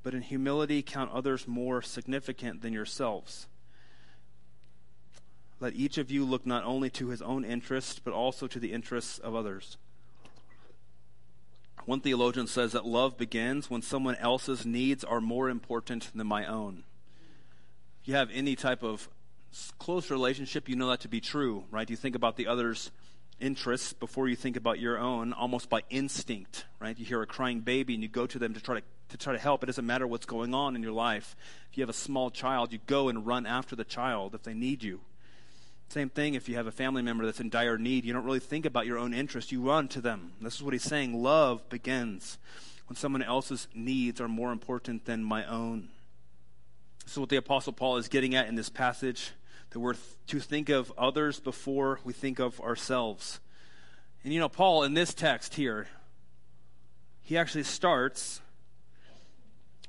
but 0.01 0.13
in 0.13 0.21
humility 0.21 0.81
count 0.81 1.11
others 1.11 1.45
more 1.45 1.81
significant 1.81 2.61
than 2.61 2.71
yourselves. 2.71 3.47
Let 5.59 5.75
each 5.75 5.97
of 5.97 6.09
you 6.09 6.23
look 6.23 6.45
not 6.45 6.63
only 6.63 6.89
to 6.91 7.09
his 7.09 7.21
own 7.21 7.43
interests, 7.43 7.99
but 7.99 8.13
also 8.13 8.47
to 8.47 8.59
the 8.59 8.71
interests 8.71 9.19
of 9.19 9.35
others. 9.35 9.75
One 11.85 11.99
theologian 11.99 12.47
says 12.47 12.71
that 12.71 12.85
love 12.85 13.17
begins 13.17 13.69
when 13.69 13.81
someone 13.81 14.15
else's 14.15 14.65
needs 14.65 15.03
are 15.03 15.19
more 15.19 15.49
important 15.49 16.11
than 16.15 16.27
my 16.27 16.45
own. 16.45 16.85
If 18.01 18.07
you 18.07 18.15
have 18.15 18.29
any 18.31 18.55
type 18.55 18.83
of 18.83 19.09
close 19.79 20.09
relationship, 20.09 20.69
you 20.69 20.77
know 20.77 20.89
that 20.91 21.01
to 21.01 21.09
be 21.09 21.19
true, 21.19 21.65
right? 21.71 21.89
You 21.89 21.97
think 21.97 22.15
about 22.15 22.37
the 22.37 22.47
other's 22.47 22.89
interests 23.43 23.93
before 23.93 24.27
you 24.27 24.35
think 24.35 24.55
about 24.55 24.79
your 24.79 24.97
own, 24.97 25.33
almost 25.33 25.69
by 25.69 25.81
instinct, 25.89 26.65
right? 26.79 26.97
You 26.97 27.05
hear 27.05 27.21
a 27.21 27.27
crying 27.27 27.59
baby 27.59 27.93
and 27.93 28.01
you 28.01 28.07
go 28.07 28.25
to 28.25 28.39
them 28.39 28.53
to 28.53 28.61
try 28.61 28.79
to, 28.79 28.85
to 29.09 29.17
try 29.17 29.33
to 29.33 29.39
help. 29.39 29.61
It 29.61 29.67
doesn't 29.67 29.85
matter 29.85 30.07
what's 30.07 30.25
going 30.25 30.53
on 30.53 30.75
in 30.75 30.81
your 30.81 30.93
life. 30.93 31.35
If 31.69 31.77
you 31.77 31.81
have 31.81 31.89
a 31.89 31.93
small 31.93 32.31
child, 32.31 32.71
you 32.71 32.79
go 32.87 33.09
and 33.09 33.27
run 33.27 33.45
after 33.45 33.75
the 33.75 33.83
child 33.83 34.33
if 34.33 34.43
they 34.43 34.53
need 34.53 34.81
you. 34.81 35.01
Same 35.89 36.09
thing 36.09 36.33
if 36.33 36.47
you 36.47 36.55
have 36.55 36.65
a 36.65 36.71
family 36.71 37.01
member 37.01 37.25
that's 37.25 37.41
in 37.41 37.49
dire 37.49 37.77
need, 37.77 38.05
you 38.05 38.13
don't 38.13 38.25
really 38.25 38.39
think 38.39 38.65
about 38.65 38.87
your 38.87 38.97
own 38.97 39.13
interest, 39.13 39.51
you 39.51 39.61
run 39.61 39.87
to 39.89 40.01
them. 40.01 40.31
This 40.41 40.55
is 40.55 40.63
what 40.63 40.73
he's 40.73 40.81
saying. 40.81 41.21
Love 41.21 41.67
begins 41.69 42.37
when 42.87 42.95
someone 42.95 43.21
else's 43.21 43.67
needs 43.75 44.19
are 44.21 44.29
more 44.29 44.51
important 44.51 45.05
than 45.05 45.23
my 45.23 45.45
own. 45.45 45.89
This 47.03 47.13
is 47.13 47.19
what 47.19 47.29
the 47.29 47.35
Apostle 47.35 47.73
Paul 47.73 47.97
is 47.97 48.07
getting 48.07 48.33
at 48.33 48.47
in 48.47 48.55
this 48.55 48.69
passage 48.69 49.33
that 49.73 49.79
we're 49.79 49.95
to 50.27 50.39
think 50.39 50.69
of 50.69 50.93
others 50.97 51.39
before 51.39 51.99
we 52.03 52.13
think 52.13 52.39
of 52.39 52.61
ourselves. 52.61 53.39
And 54.23 54.31
you 54.31 54.39
know, 54.39 54.49
Paul, 54.49 54.83
in 54.83 54.93
this 54.93 55.13
text 55.13 55.55
here, 55.55 55.87
he 57.21 57.37
actually 57.37 57.63
starts 57.63 58.39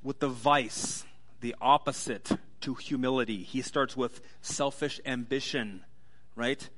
with 0.03 0.21
the 0.21 0.29
vice, 0.29 1.05
the 1.41 1.55
opposite 1.61 2.31
to 2.63 2.75
humility. 2.75 3.43
He 3.43 3.61
starts 3.61 3.97
with 3.97 4.23
selfish 4.41 5.01
ambition, 5.05 5.85
right? 6.35 6.69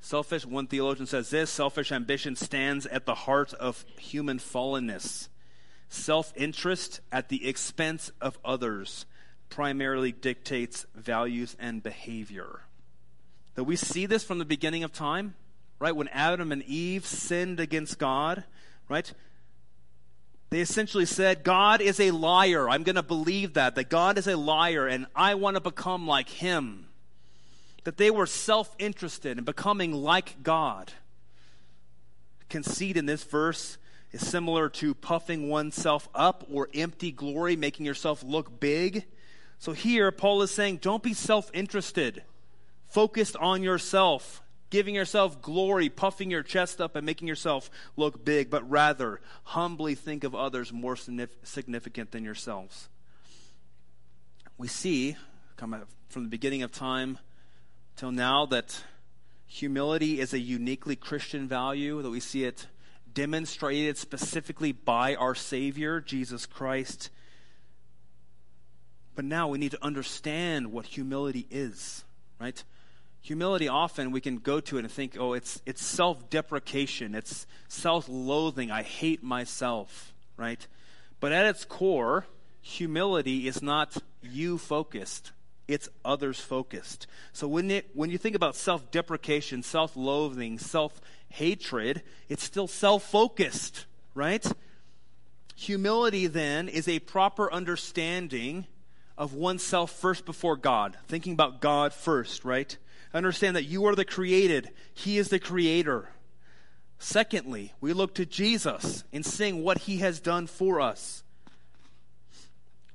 Selfish, 0.00 0.46
one 0.46 0.68
theologian 0.68 1.06
says 1.06 1.30
this 1.30 1.50
selfish 1.50 1.90
ambition 1.90 2.36
stands 2.36 2.86
at 2.86 3.06
the 3.06 3.14
heart 3.14 3.52
of 3.54 3.84
human 3.98 4.38
fallenness. 4.38 5.28
Self 5.88 6.32
interest 6.36 7.00
at 7.10 7.28
the 7.28 7.48
expense 7.48 8.12
of 8.20 8.38
others 8.44 9.06
primarily 9.54 10.10
dictates 10.10 10.84
values 10.96 11.56
and 11.60 11.80
behavior. 11.80 12.62
That 13.54 13.62
we 13.62 13.76
see 13.76 14.04
this 14.04 14.24
from 14.24 14.38
the 14.38 14.44
beginning 14.44 14.82
of 14.82 14.92
time, 14.92 15.34
right? 15.78 15.94
When 15.94 16.08
Adam 16.08 16.50
and 16.50 16.60
Eve 16.64 17.06
sinned 17.06 17.60
against 17.60 18.00
God, 18.00 18.42
right? 18.88 19.14
They 20.50 20.60
essentially 20.60 21.06
said, 21.06 21.44
God 21.44 21.80
is 21.80 22.00
a 22.00 22.10
liar. 22.10 22.68
I'm 22.68 22.82
going 22.82 22.96
to 22.96 23.02
believe 23.02 23.54
that, 23.54 23.76
that 23.76 23.90
God 23.90 24.18
is 24.18 24.26
a 24.26 24.36
liar, 24.36 24.88
and 24.88 25.06
I 25.14 25.36
want 25.36 25.54
to 25.54 25.60
become 25.60 26.04
like 26.04 26.28
him. 26.30 26.88
That 27.84 27.96
they 27.96 28.10
were 28.10 28.26
self 28.26 28.74
interested 28.80 29.38
in 29.38 29.44
becoming 29.44 29.92
like 29.92 30.42
God. 30.42 30.92
Conceit 32.48 32.96
in 32.96 33.06
this 33.06 33.22
verse 33.22 33.78
is 34.10 34.26
similar 34.26 34.68
to 34.70 34.94
puffing 34.94 35.48
oneself 35.48 36.08
up 36.12 36.44
or 36.50 36.68
empty 36.74 37.12
glory, 37.12 37.54
making 37.54 37.86
yourself 37.86 38.24
look 38.24 38.58
big. 38.58 39.04
So 39.58 39.72
here, 39.72 40.10
Paul 40.10 40.42
is 40.42 40.50
saying, 40.50 40.78
don't 40.78 41.02
be 41.02 41.14
self 41.14 41.50
interested, 41.54 42.22
focused 42.86 43.36
on 43.36 43.62
yourself, 43.62 44.42
giving 44.70 44.94
yourself 44.94 45.40
glory, 45.40 45.88
puffing 45.88 46.30
your 46.30 46.42
chest 46.42 46.80
up, 46.80 46.96
and 46.96 47.06
making 47.06 47.28
yourself 47.28 47.70
look 47.96 48.24
big, 48.24 48.50
but 48.50 48.68
rather 48.68 49.20
humbly 49.44 49.94
think 49.94 50.24
of 50.24 50.34
others 50.34 50.72
more 50.72 50.96
significant 50.96 52.10
than 52.10 52.24
yourselves. 52.24 52.88
We 54.58 54.68
see, 54.68 55.16
from 55.56 56.22
the 56.24 56.28
beginning 56.28 56.62
of 56.62 56.72
time 56.72 57.18
till 57.96 58.12
now, 58.12 58.46
that 58.46 58.82
humility 59.46 60.20
is 60.20 60.32
a 60.32 60.38
uniquely 60.38 60.96
Christian 60.96 61.48
value, 61.48 62.02
that 62.02 62.10
we 62.10 62.20
see 62.20 62.44
it 62.44 62.66
demonstrated 63.12 63.96
specifically 63.96 64.72
by 64.72 65.14
our 65.14 65.34
Savior, 65.34 66.00
Jesus 66.00 66.46
Christ 66.46 67.10
but 69.14 69.24
now 69.24 69.48
we 69.48 69.58
need 69.58 69.70
to 69.70 69.84
understand 69.84 70.72
what 70.72 70.86
humility 70.86 71.46
is, 71.50 72.04
right? 72.40 72.62
Humility 73.22 73.68
often 73.68 74.10
we 74.10 74.20
can 74.20 74.38
go 74.38 74.60
to 74.60 74.76
it 74.76 74.80
and 74.80 74.90
think, 74.90 75.16
oh, 75.18 75.32
it's, 75.32 75.62
it's 75.64 75.82
self 75.82 76.28
deprecation, 76.30 77.14
it's 77.14 77.46
self 77.68 78.06
loathing, 78.08 78.70
I 78.70 78.82
hate 78.82 79.22
myself, 79.22 80.12
right? 80.36 80.66
But 81.20 81.32
at 81.32 81.46
its 81.46 81.64
core, 81.64 82.26
humility 82.60 83.46
is 83.46 83.62
not 83.62 83.96
you 84.22 84.58
focused, 84.58 85.32
it's 85.68 85.88
others 86.04 86.40
focused. 86.40 87.06
So 87.32 87.48
when, 87.48 87.70
it, 87.70 87.88
when 87.94 88.10
you 88.10 88.18
think 88.18 88.36
about 88.36 88.56
self 88.56 88.90
deprecation, 88.90 89.62
self 89.62 89.96
loathing, 89.96 90.58
self 90.58 91.00
hatred, 91.28 92.02
it's 92.28 92.42
still 92.42 92.68
self 92.68 93.04
focused, 93.04 93.86
right? 94.14 94.44
Humility 95.56 96.26
then 96.26 96.68
is 96.68 96.88
a 96.88 96.98
proper 96.98 97.50
understanding 97.52 98.66
of 99.16 99.34
oneself 99.34 99.90
first 99.90 100.24
before 100.24 100.56
God, 100.56 100.96
thinking 101.06 101.32
about 101.32 101.60
God 101.60 101.92
first, 101.92 102.44
right? 102.44 102.76
Understand 103.12 103.54
that 103.54 103.64
you 103.64 103.86
are 103.86 103.94
the 103.94 104.04
created, 104.04 104.70
He 104.92 105.18
is 105.18 105.28
the 105.28 105.38
creator. 105.38 106.08
Secondly, 106.98 107.72
we 107.80 107.92
look 107.92 108.14
to 108.14 108.26
Jesus 108.26 109.04
in 109.12 109.22
seeing 109.22 109.62
what 109.62 109.78
He 109.78 109.98
has 109.98 110.20
done 110.20 110.46
for 110.46 110.80
us. 110.80 111.22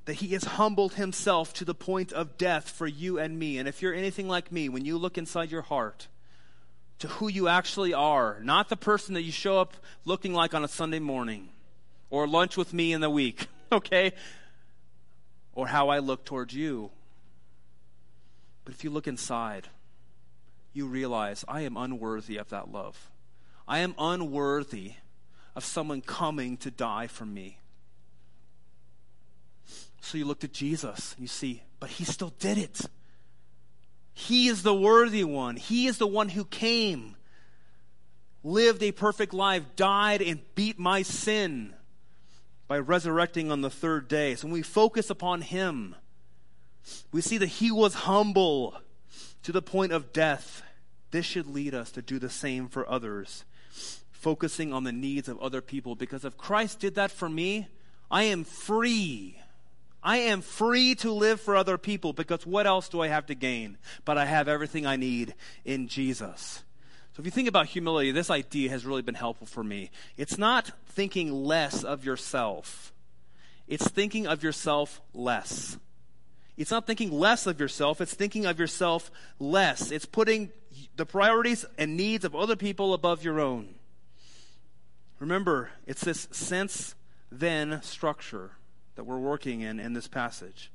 That 0.06 0.16
He 0.16 0.30
has 0.30 0.44
humbled 0.44 0.96
Himself 0.96 1.54
to 1.54 1.66
the 1.66 1.76
point 1.76 2.12
of 2.12 2.38
death 2.38 2.70
for 2.70 2.88
you 2.88 3.18
and 3.20 3.38
me. 3.38 3.58
And 3.58 3.68
if 3.68 3.82
you're 3.82 3.94
anything 3.94 4.28
like 4.28 4.52
me, 4.52 4.68
when 4.68 4.84
you 4.84 4.98
look 4.98 5.18
inside 5.18 5.52
your 5.52 5.62
heart 5.62 6.08
to 7.00 7.08
who 7.08 7.30
you 7.30 7.48
actually 7.48 7.94
are, 7.94 8.40
not 8.42 8.68
the 8.68 8.76
person 8.76 9.14
that 9.14 9.22
you 9.22 9.32
show 9.32 9.60
up 9.60 9.76
looking 10.04 10.34
like 10.34 10.54
on 10.54 10.66
a 10.66 10.68
Sunday 10.68 11.00
morning 11.00 11.50
or 12.10 12.28
lunch 12.28 12.58
with 12.58 12.74
me 12.74 12.92
in 12.92 13.00
the 13.00 13.10
week, 13.10 13.48
okay? 13.72 14.12
Or 15.60 15.68
how 15.68 15.90
I 15.90 16.00
look 16.00 16.24
towards 16.24 16.54
you. 16.54 16.90
But 18.64 18.74
if 18.74 18.86
you 18.86 18.90
look 18.90 19.10
inside, 19.10 19.68
you 20.72 20.86
realize 20.86 21.44
I 21.50 21.62
am 21.62 21.76
unworthy 21.76 22.38
of 22.38 22.48
that 22.48 22.72
love. 22.72 23.12
I 23.68 23.80
am 23.80 23.94
unworthy 24.00 24.94
of 25.58 25.66
someone 25.66 26.00
coming 26.00 26.56
to 26.58 26.72
die 26.72 27.08
for 27.08 27.26
me. 27.26 27.60
So 30.00 30.18
you 30.18 30.24
look 30.24 30.40
to 30.40 30.48
Jesus 30.48 31.14
you 31.20 31.28
see, 31.28 31.64
but 31.82 31.90
he 31.90 32.06
still 32.06 32.34
did 32.40 32.58
it. 32.58 32.80
He 34.14 34.48
is 34.48 34.64
the 34.64 34.74
worthy 34.74 35.26
one. 35.26 35.58
He 35.58 35.88
is 35.88 35.98
the 35.98 36.08
one 36.08 36.30
who 36.30 36.46
came, 36.46 37.18
lived 38.46 38.82
a 38.82 38.94
perfect 38.94 39.34
life, 39.34 39.64
died, 39.76 40.22
and 40.22 40.40
beat 40.56 40.80
my 40.80 41.02
sin 41.02 41.74
by 42.70 42.78
resurrecting 42.78 43.52
on 43.52 43.62
the 43.62 43.70
third 43.70 44.08
day. 44.08 44.36
So 44.36 44.46
when 44.46 44.54
we 44.54 44.62
focus 44.62 45.10
upon 45.10 45.42
him, 45.42 45.96
we 47.12 47.20
see 47.20 47.40
that 47.40 47.48
he 47.48 47.72
was 47.72 47.94
humble 47.96 48.78
to 49.42 49.52
the 49.52 49.62
point 49.62 49.92
of 49.92 50.14
death. 50.14 50.62
This 51.10 51.26
should 51.26 51.48
lead 51.48 51.74
us 51.74 51.92
to 51.94 52.04
do 52.04 52.20
the 52.20 52.30
same 52.30 52.68
for 52.68 52.88
others, 52.88 53.44
focusing 54.12 54.72
on 54.72 54.84
the 54.84 54.92
needs 54.92 55.28
of 55.28 55.40
other 55.42 55.62
people. 55.62 55.96
Because 55.96 56.24
if 56.24 56.38
Christ 56.38 56.80
did 56.80 56.94
that 56.94 57.10
for 57.10 57.28
me, 57.28 57.68
I 58.12 58.24
am 58.24 58.44
free. 58.44 59.42
I 60.04 60.18
am 60.18 60.42
free 60.42 60.94
to 60.96 61.12
live 61.12 61.42
for 61.42 61.56
other 61.56 61.80
people 61.80 62.14
because 62.14 62.46
what 62.46 62.68
else 62.68 62.88
do 62.88 63.02
I 63.02 63.08
have 63.08 63.26
to 63.26 63.36
gain? 63.36 63.80
But 64.06 64.20
I 64.20 64.26
have 64.26 64.48
everything 64.48 64.86
I 64.86 64.96
need 64.96 65.34
in 65.66 65.88
Jesus. 65.88 66.62
If 67.20 67.26
you 67.26 67.32
think 67.32 67.50
about 67.50 67.66
humility, 67.66 68.12
this 68.12 68.30
idea 68.30 68.70
has 68.70 68.86
really 68.86 69.02
been 69.02 69.14
helpful 69.14 69.46
for 69.46 69.62
me. 69.62 69.92
It's 70.16 70.38
not 70.38 70.72
thinking 70.88 71.34
less 71.34 71.84
of 71.84 72.06
yourself, 72.06 72.94
it's 73.68 73.88
thinking 73.88 74.26
of 74.26 74.42
yourself 74.42 75.02
less. 75.14 75.78
It's 76.56 76.72
not 76.72 76.88
thinking 76.88 77.12
less 77.12 77.46
of 77.46 77.60
yourself, 77.60 78.00
it's 78.00 78.14
thinking 78.14 78.46
of 78.46 78.58
yourself 78.58 79.12
less. 79.38 79.92
It's 79.92 80.06
putting 80.06 80.52
the 80.96 81.06
priorities 81.06 81.66
and 81.78 81.98
needs 81.98 82.24
of 82.24 82.36
other 82.36 82.56
people 82.56 82.94
above 82.94 83.22
your 83.24 83.42
own. 83.42 83.76
Remember, 85.20 85.72
it's 85.86 86.06
this 86.06 86.30
sense 86.32 86.96
then 87.30 87.82
structure 87.82 88.52
that 88.96 89.04
we're 89.04 89.20
working 89.20 89.60
in 89.60 89.80
in 89.80 89.92
this 89.92 90.08
passage. 90.08 90.72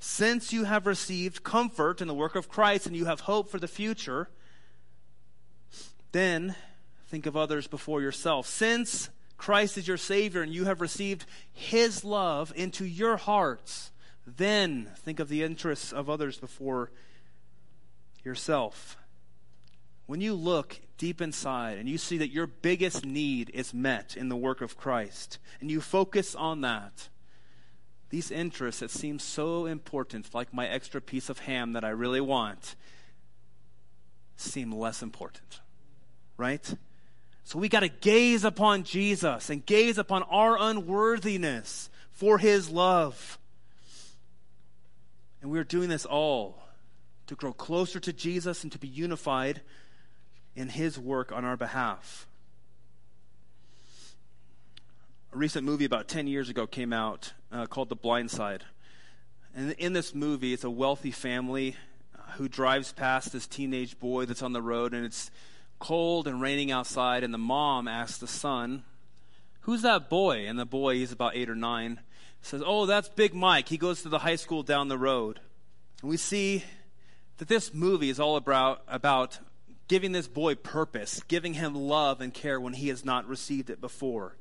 Since 0.00 0.52
you 0.52 0.64
have 0.64 0.86
received 0.86 1.44
comfort 1.44 2.00
in 2.00 2.08
the 2.08 2.14
work 2.14 2.34
of 2.34 2.48
Christ 2.48 2.86
and 2.86 2.96
you 2.96 3.04
have 3.04 3.20
hope 3.20 3.48
for 3.48 3.60
the 3.60 3.68
future, 3.68 4.28
then 6.12 6.54
think 7.08 7.26
of 7.26 7.36
others 7.36 7.66
before 7.66 8.02
yourself. 8.02 8.46
Since 8.46 9.10
Christ 9.36 9.78
is 9.78 9.86
your 9.86 9.96
Savior 9.96 10.42
and 10.42 10.52
you 10.52 10.64
have 10.64 10.80
received 10.80 11.26
His 11.52 12.04
love 12.04 12.52
into 12.56 12.84
your 12.84 13.16
hearts, 13.16 13.90
then 14.26 14.90
think 14.96 15.20
of 15.20 15.28
the 15.28 15.42
interests 15.42 15.92
of 15.92 16.10
others 16.10 16.38
before 16.38 16.90
yourself. 18.24 18.96
When 20.06 20.20
you 20.20 20.34
look 20.34 20.80
deep 20.98 21.20
inside 21.20 21.78
and 21.78 21.88
you 21.88 21.98
see 21.98 22.18
that 22.18 22.32
your 22.32 22.46
biggest 22.46 23.04
need 23.04 23.50
is 23.50 23.74
met 23.74 24.16
in 24.16 24.28
the 24.28 24.36
work 24.36 24.60
of 24.60 24.76
Christ, 24.76 25.38
and 25.60 25.70
you 25.70 25.80
focus 25.80 26.34
on 26.34 26.60
that, 26.62 27.08
these 28.10 28.30
interests 28.30 28.80
that 28.80 28.90
seem 28.90 29.18
so 29.18 29.66
important, 29.66 30.34
like 30.34 30.54
my 30.54 30.66
extra 30.66 31.00
piece 31.00 31.28
of 31.28 31.40
ham 31.40 31.72
that 31.72 31.84
I 31.84 31.88
really 31.90 32.20
want, 32.20 32.76
seem 34.36 34.72
less 34.72 35.02
important. 35.02 35.60
Right? 36.36 36.74
So 37.44 37.58
we 37.58 37.68
got 37.68 37.80
to 37.80 37.88
gaze 37.88 38.44
upon 38.44 38.82
Jesus 38.82 39.50
and 39.50 39.64
gaze 39.64 39.98
upon 39.98 40.24
our 40.24 40.56
unworthiness 40.58 41.90
for 42.10 42.38
his 42.38 42.68
love. 42.68 43.38
And 45.40 45.50
we're 45.50 45.64
doing 45.64 45.88
this 45.88 46.04
all 46.04 46.58
to 47.28 47.34
grow 47.34 47.52
closer 47.52 48.00
to 48.00 48.12
Jesus 48.12 48.62
and 48.62 48.72
to 48.72 48.78
be 48.78 48.88
unified 48.88 49.60
in 50.56 50.70
his 50.70 50.98
work 50.98 51.30
on 51.30 51.44
our 51.44 51.56
behalf. 51.56 52.26
A 55.32 55.36
recent 55.36 55.64
movie 55.64 55.84
about 55.84 56.08
10 56.08 56.26
years 56.26 56.48
ago 56.48 56.66
came 56.66 56.92
out 56.92 57.32
uh, 57.52 57.66
called 57.66 57.90
The 57.90 57.96
Blind 57.96 58.30
Side. 58.30 58.64
And 59.54 59.72
in 59.72 59.92
this 59.92 60.14
movie, 60.14 60.52
it's 60.52 60.64
a 60.64 60.70
wealthy 60.70 61.10
family 61.10 61.76
who 62.36 62.48
drives 62.48 62.92
past 62.92 63.32
this 63.32 63.46
teenage 63.46 63.98
boy 63.98 64.26
that's 64.26 64.42
on 64.42 64.52
the 64.52 64.62
road, 64.62 64.94
and 64.94 65.04
it's 65.04 65.30
cold 65.78 66.26
and 66.26 66.40
raining 66.40 66.70
outside. 66.70 67.24
And 67.24 67.32
the 67.32 67.38
mom 67.38 67.88
asks 67.88 68.18
the 68.18 68.26
son, 68.26 68.84
Who's 69.60 69.82
that 69.82 70.08
boy? 70.08 70.46
And 70.46 70.58
the 70.58 70.64
boy, 70.64 70.94
he's 70.94 71.12
about 71.12 71.34
eight 71.34 71.50
or 71.50 71.56
nine, 71.56 72.00
says, 72.40 72.62
Oh, 72.64 72.86
that's 72.86 73.08
Big 73.08 73.34
Mike. 73.34 73.68
He 73.68 73.78
goes 73.78 74.02
to 74.02 74.08
the 74.08 74.20
high 74.20 74.36
school 74.36 74.62
down 74.62 74.88
the 74.88 74.98
road. 74.98 75.40
And 76.00 76.10
we 76.10 76.16
see 76.16 76.64
that 77.38 77.48
this 77.48 77.74
movie 77.74 78.10
is 78.10 78.20
all 78.20 78.36
about, 78.36 78.82
about 78.88 79.38
giving 79.88 80.12
this 80.12 80.28
boy 80.28 80.54
purpose, 80.54 81.22
giving 81.28 81.54
him 81.54 81.74
love 81.74 82.20
and 82.20 82.32
care 82.32 82.60
when 82.60 82.74
he 82.74 82.88
has 82.88 83.04
not 83.04 83.28
received 83.28 83.70
it 83.70 83.80
before. 83.80 84.36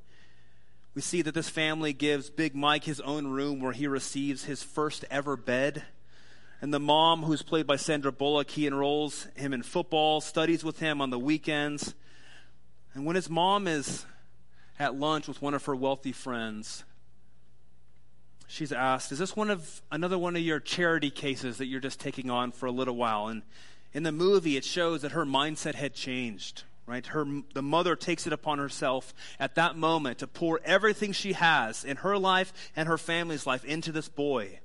We 0.94 1.02
see 1.02 1.22
that 1.24 1.34
this 1.34 1.50
family 1.50 1.92
gives 1.92 2.30
Big 2.30 2.56
Mike 2.56 2.86
his 2.86 3.02
own 3.02 3.28
room 3.28 3.60
where 3.60 3.74
he 3.74 3.88
receives 3.88 4.46
his 4.46 4.64
first 4.64 5.04
ever 5.12 5.36
bed. 5.36 5.84
And 6.62 6.74
the 6.74 6.80
mom, 6.80 7.24
who's 7.24 7.42
played 7.42 7.68
by 7.68 7.76
Sandra 7.76 8.12
Bullock, 8.12 8.50
he 8.50 8.66
enrolls 8.66 9.28
him 9.36 9.54
in 9.54 9.62
football, 9.62 10.22
studies 10.22 10.64
with 10.64 10.80
him 10.80 11.02
on 11.02 11.10
the 11.10 11.20
weekends. 11.20 11.94
And 12.94 13.06
when 13.06 13.16
his 13.16 13.30
mom 13.30 13.68
is 13.68 14.06
at 14.80 14.96
lunch 14.96 15.28
with 15.28 15.42
one 15.42 15.54
of 15.54 15.66
her 15.66 15.76
wealthy 15.76 16.12
friends, 16.14 16.84
she's 18.48 18.72
asked, 18.72 19.12
Is 19.12 19.20
this 19.20 19.36
one 19.36 19.50
of 19.50 19.82
another 19.92 20.18
one 20.18 20.36
of 20.36 20.42
your 20.42 20.60
charity 20.60 21.10
cases 21.10 21.58
that 21.58 21.66
you're 21.66 21.82
just 21.82 22.00
taking 22.00 22.30
on 22.30 22.52
for 22.52 22.68
a 22.68 22.72
little 22.72 22.96
while? 22.96 23.28
And 23.28 23.44
in 23.94 24.04
the 24.04 24.12
movie, 24.12 24.58
it 24.58 24.66
shows 24.66 25.02
that 25.02 25.12
her 25.12 25.26
mindset 25.26 25.76
had 25.76 25.94
changed 25.94 26.64
right 26.88 27.08
her 27.08 27.26
the 27.56 27.64
mother 27.64 27.96
takes 27.96 28.28
it 28.28 28.34
upon 28.34 28.60
herself 28.60 29.12
at 29.40 29.56
that 29.56 29.76
moment 29.76 30.20
to 30.20 30.28
pour 30.28 30.60
everything 30.64 31.12
she 31.12 31.34
has 31.34 31.84
in 31.84 31.98
her 31.98 32.16
life 32.16 32.54
and 32.76 32.88
her 32.88 32.98
family's 32.98 33.48
life 33.48 33.66
into 33.66 33.92
this 33.92 34.08
boy 34.08 34.60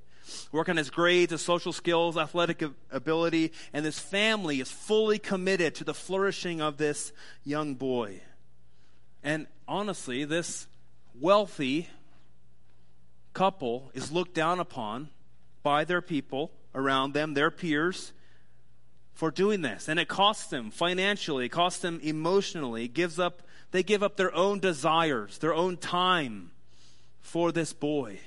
work 0.51 0.69
on 0.69 0.77
his 0.77 0.89
grades 0.89 1.31
his 1.31 1.41
social 1.41 1.73
skills 1.73 2.17
athletic 2.17 2.63
ability 2.91 3.51
and 3.73 3.85
this 3.85 3.99
family 3.99 4.59
is 4.59 4.71
fully 4.71 5.19
committed 5.19 5.75
to 5.75 5.83
the 5.83 5.93
flourishing 5.93 6.61
of 6.61 6.77
this 6.77 7.11
young 7.43 7.75
boy 7.75 8.21
and 9.23 9.47
honestly 9.67 10.25
this 10.25 10.67
wealthy 11.19 11.87
couple 13.33 13.91
is 13.93 14.11
looked 14.11 14.33
down 14.33 14.59
upon 14.59 15.09
by 15.63 15.83
their 15.83 16.01
people 16.01 16.51
around 16.73 17.13
them 17.13 17.33
their 17.33 17.51
peers 17.51 18.13
for 19.13 19.31
doing 19.31 19.61
this. 19.61 19.87
And 19.87 19.99
it 19.99 20.07
costs 20.07 20.47
them 20.47 20.71
financially, 20.71 21.45
it 21.45 21.49
costs 21.49 21.81
them 21.81 21.99
emotionally, 22.01 22.85
it 22.85 22.93
gives 22.93 23.19
up 23.19 23.43
they 23.71 23.83
give 23.83 24.03
up 24.03 24.17
their 24.17 24.35
own 24.35 24.59
desires, 24.59 25.37
their 25.37 25.53
own 25.53 25.77
time 25.77 26.51
for 27.21 27.53
this 27.53 27.71
boy. 27.71 28.19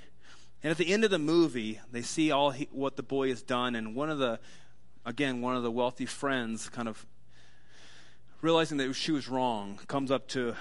And 0.65 0.71
at 0.71 0.79
the 0.79 0.95
end 0.95 1.05
of 1.05 1.11
the 1.11 1.19
movie, 1.19 1.79
they 1.93 2.01
see 2.01 2.31
all 2.31 2.51
he, 2.51 2.69
what 2.73 2.97
the 2.97 3.03
boy 3.03 3.29
has 3.29 3.43
done 3.43 3.77
and 3.77 3.95
one 3.95 4.09
of 4.09 4.19
the 4.19 4.41
again, 5.05 5.43
one 5.43 5.55
of 5.55 5.63
the 5.63 5.71
wealthy 5.71 6.07
friends 6.07 6.71
kind 6.71 6.89
of 6.89 7.05
realizing 8.41 8.79
that 8.79 8.91
she 8.95 9.13
was 9.13 9.29
wrong, 9.29 9.79
comes 9.89 10.11
up 10.11 10.27
to 10.29 10.55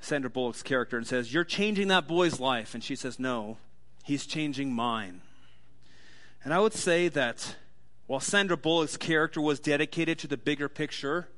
Sandra 0.00 0.30
Bullock's 0.30 0.62
character 0.62 0.96
and 0.96 1.06
says, 1.06 1.34
"You're 1.34 1.44
changing 1.44 1.88
that 1.88 2.08
boy's 2.08 2.40
life." 2.40 2.72
And 2.72 2.82
she 2.82 2.96
says, 2.96 3.18
"No, 3.18 3.58
he's 4.02 4.24
changing 4.24 4.72
mine." 4.72 5.20
And 6.42 6.54
I 6.54 6.58
would 6.60 6.72
say 6.72 7.08
that 7.08 7.56
while 8.06 8.20
Sandra 8.20 8.56
Bullock's 8.56 8.96
character 8.96 9.42
was 9.42 9.60
dedicated 9.60 10.18
to 10.20 10.26
the 10.26 10.38
bigger 10.38 10.70
picture, 10.70 11.28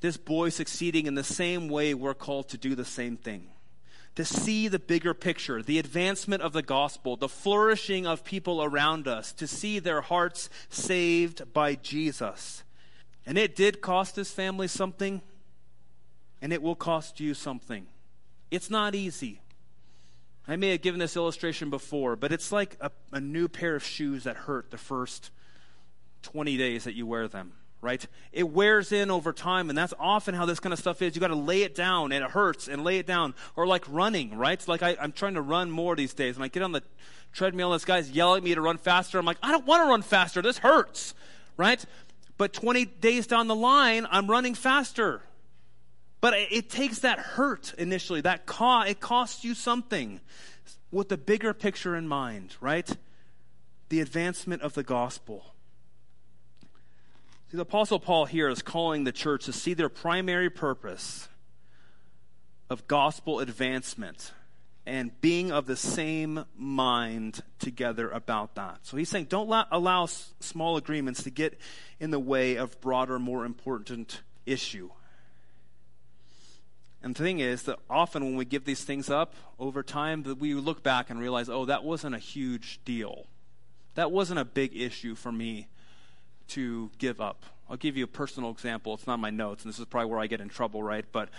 this 0.00 0.16
boy 0.16 0.48
succeeding 0.48 1.04
in 1.04 1.16
the 1.16 1.22
same 1.22 1.68
way 1.68 1.92
we're 1.92 2.14
called 2.14 2.48
to 2.48 2.56
do 2.56 2.74
the 2.74 2.84
same 2.86 3.18
thing. 3.18 3.50
To 4.16 4.24
see 4.24 4.68
the 4.68 4.78
bigger 4.78 5.14
picture, 5.14 5.62
the 5.62 5.78
advancement 5.78 6.42
of 6.42 6.52
the 6.52 6.62
gospel, 6.62 7.16
the 7.16 7.28
flourishing 7.28 8.06
of 8.06 8.24
people 8.24 8.62
around 8.62 9.06
us, 9.06 9.32
to 9.34 9.46
see 9.46 9.78
their 9.78 10.00
hearts 10.00 10.48
saved 10.68 11.52
by 11.52 11.74
Jesus. 11.74 12.64
And 13.26 13.36
it 13.36 13.54
did 13.54 13.80
cost 13.80 14.16
this 14.16 14.30
family 14.30 14.68
something, 14.68 15.20
and 16.40 16.52
it 16.52 16.62
will 16.62 16.74
cost 16.74 17.20
you 17.20 17.34
something. 17.34 17.86
It's 18.50 18.70
not 18.70 18.94
easy. 18.94 19.40
I 20.48 20.56
may 20.56 20.70
have 20.70 20.80
given 20.80 21.00
this 21.00 21.16
illustration 21.16 21.70
before, 21.70 22.14
but 22.14 22.32
it's 22.32 22.52
like 22.52 22.76
a, 22.80 22.90
a 23.12 23.20
new 23.20 23.48
pair 23.48 23.74
of 23.74 23.84
shoes 23.84 24.24
that 24.24 24.36
hurt 24.36 24.70
the 24.70 24.78
first 24.78 25.30
20 26.22 26.56
days 26.56 26.84
that 26.84 26.94
you 26.94 27.06
wear 27.06 27.28
them, 27.28 27.52
right? 27.80 28.06
It 28.32 28.48
wears 28.48 28.92
in 28.92 29.10
over 29.10 29.32
time, 29.32 29.68
and 29.68 29.78
that's 29.78 29.94
often 29.98 30.34
how 30.34 30.46
this 30.46 30.60
kind 30.60 30.72
of 30.72 30.78
stuff 30.78 31.02
is. 31.02 31.14
You 31.14 31.20
got 31.20 31.28
to 31.28 31.34
lay 31.34 31.62
it 31.62 31.74
down, 31.74 32.12
and 32.12 32.24
it 32.24 32.30
hurts, 32.30 32.68
and 32.68 32.84
lay 32.84 32.98
it 32.98 33.06
down. 33.06 33.34
Or 33.54 33.66
like 33.66 33.84
running, 33.88 34.36
right? 34.36 34.54
It's 34.54 34.68
like 34.68 34.82
I, 34.82 34.96
I'm 35.00 35.12
trying 35.12 35.34
to 35.34 35.42
run 35.42 35.70
more 35.70 35.94
these 35.94 36.14
days, 36.14 36.36
and 36.36 36.44
I 36.44 36.48
get 36.48 36.62
on 36.62 36.72
the 36.72 36.82
treadmill, 37.32 37.72
and 37.72 37.78
this 37.78 37.84
guy's 37.84 38.10
yelling 38.10 38.38
at 38.38 38.44
me 38.44 38.54
to 38.54 38.60
run 38.60 38.78
faster. 38.78 39.18
I'm 39.18 39.26
like, 39.26 39.38
I 39.42 39.52
don't 39.52 39.66
want 39.66 39.84
to 39.84 39.88
run 39.88 40.02
faster. 40.02 40.42
This 40.42 40.58
hurts, 40.58 41.14
right? 41.56 41.84
But 42.38 42.52
20 42.52 42.84
days 42.84 43.26
down 43.26 43.48
the 43.48 43.54
line, 43.54 44.06
I'm 44.10 44.30
running 44.30 44.54
faster. 44.54 45.22
But 46.20 46.34
it, 46.34 46.48
it 46.50 46.70
takes 46.70 47.00
that 47.00 47.18
hurt 47.18 47.74
initially, 47.78 48.20
that 48.22 48.46
cost, 48.46 48.90
it 48.90 49.00
costs 49.00 49.44
you 49.44 49.54
something 49.54 50.20
with 50.90 51.08
the 51.08 51.16
bigger 51.16 51.52
picture 51.52 51.94
in 51.94 52.08
mind, 52.08 52.56
right? 52.60 52.90
The 53.88 54.00
advancement 54.00 54.62
of 54.62 54.74
the 54.74 54.82
gospel. 54.82 55.54
See, 57.50 57.56
the 57.56 57.62
Apostle 57.62 58.00
Paul 58.00 58.24
here 58.24 58.48
is 58.48 58.60
calling 58.60 59.04
the 59.04 59.12
church 59.12 59.44
to 59.44 59.52
see 59.52 59.72
their 59.72 59.88
primary 59.88 60.50
purpose 60.50 61.28
of 62.68 62.88
gospel 62.88 63.38
advancement 63.38 64.32
and 64.84 65.20
being 65.20 65.52
of 65.52 65.66
the 65.66 65.76
same 65.76 66.44
mind 66.56 67.42
together 67.60 68.10
about 68.10 68.56
that. 68.56 68.80
So 68.82 68.96
he's 68.96 69.08
saying 69.08 69.26
don't 69.26 69.52
allow 69.70 70.06
small 70.06 70.76
agreements 70.76 71.22
to 71.22 71.30
get 71.30 71.56
in 72.00 72.10
the 72.10 72.18
way 72.18 72.56
of 72.56 72.80
broader, 72.80 73.18
more 73.20 73.44
important 73.44 74.22
issue. 74.44 74.90
And 77.02 77.14
the 77.14 77.22
thing 77.22 77.38
is 77.38 77.62
that 77.64 77.78
often 77.88 78.24
when 78.24 78.36
we 78.36 78.44
give 78.44 78.64
these 78.64 78.82
things 78.82 79.08
up 79.08 79.34
over 79.60 79.84
time, 79.84 80.24
that 80.24 80.38
we 80.38 80.54
look 80.54 80.82
back 80.82 81.10
and 81.10 81.20
realize, 81.20 81.48
oh, 81.48 81.64
that 81.66 81.84
wasn't 81.84 82.16
a 82.16 82.20
huge 82.20 82.80
deal. 82.84 83.26
That 83.94 84.10
wasn't 84.10 84.40
a 84.40 84.44
big 84.44 84.76
issue 84.76 85.14
for 85.14 85.30
me 85.30 85.68
to 86.48 86.90
give 86.98 87.20
up. 87.20 87.44
I'll 87.68 87.76
give 87.76 87.96
you 87.96 88.04
a 88.04 88.08
personal 88.08 88.50
example. 88.50 88.94
It's 88.94 89.06
not 89.06 89.18
my 89.18 89.30
notes, 89.30 89.64
and 89.64 89.72
this 89.72 89.78
is 89.78 89.86
probably 89.86 90.10
where 90.10 90.20
I 90.20 90.26
get 90.26 90.40
in 90.40 90.48
trouble, 90.48 90.82
right? 90.82 91.04
But 91.10 91.30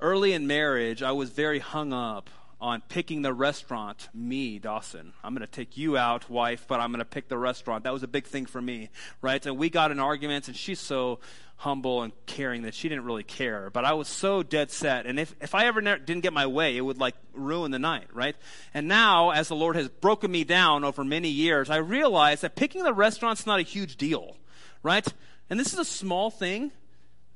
early 0.00 0.32
in 0.32 0.46
marriage, 0.46 1.02
I 1.02 1.12
was 1.12 1.30
very 1.30 1.58
hung 1.58 1.92
up 1.92 2.30
on 2.60 2.82
picking 2.88 3.20
the 3.20 3.34
restaurant. 3.34 4.08
Me, 4.14 4.58
Dawson. 4.58 5.12
I'm 5.22 5.34
going 5.34 5.46
to 5.46 5.52
take 5.52 5.76
you 5.76 5.98
out, 5.98 6.30
wife, 6.30 6.64
but 6.66 6.80
I'm 6.80 6.90
going 6.90 7.00
to 7.00 7.04
pick 7.04 7.28
the 7.28 7.36
restaurant. 7.36 7.84
That 7.84 7.92
was 7.92 8.02
a 8.02 8.08
big 8.08 8.26
thing 8.26 8.46
for 8.46 8.62
me, 8.62 8.88
right? 9.20 9.44
And 9.44 9.58
we 9.58 9.68
got 9.68 9.90
in 9.90 10.00
arguments, 10.00 10.48
and 10.48 10.56
she's 10.56 10.80
so 10.80 11.18
humble 11.56 12.02
and 12.02 12.12
caring 12.26 12.62
that 12.62 12.74
she 12.74 12.88
didn't 12.88 13.04
really 13.04 13.22
care. 13.22 13.70
But 13.70 13.84
I 13.84 13.92
was 13.92 14.08
so 14.08 14.42
dead 14.42 14.70
set. 14.70 15.06
And 15.06 15.20
if, 15.20 15.34
if 15.40 15.54
I 15.54 15.66
ever 15.66 15.80
ne- 15.80 15.98
didn't 15.98 16.22
get 16.22 16.32
my 16.32 16.46
way, 16.46 16.76
it 16.76 16.80
would 16.80 16.98
like 16.98 17.14
ruin 17.32 17.70
the 17.70 17.78
night, 17.78 18.08
right? 18.12 18.36
And 18.72 18.88
now, 18.88 19.30
as 19.30 19.48
the 19.48 19.56
Lord 19.56 19.76
has 19.76 19.88
broken 19.88 20.30
me 20.30 20.44
down 20.44 20.84
over 20.84 21.04
many 21.04 21.28
years, 21.28 21.70
I 21.70 21.76
realize 21.76 22.40
that 22.40 22.56
picking 22.56 22.82
the 22.82 22.94
restaurant's 22.94 23.46
not 23.46 23.60
a 23.60 23.62
huge 23.62 23.96
deal, 23.96 24.36
right? 24.84 25.06
And 25.50 25.58
this 25.58 25.72
is 25.72 25.78
a 25.80 25.84
small 25.84 26.30
thing, 26.30 26.70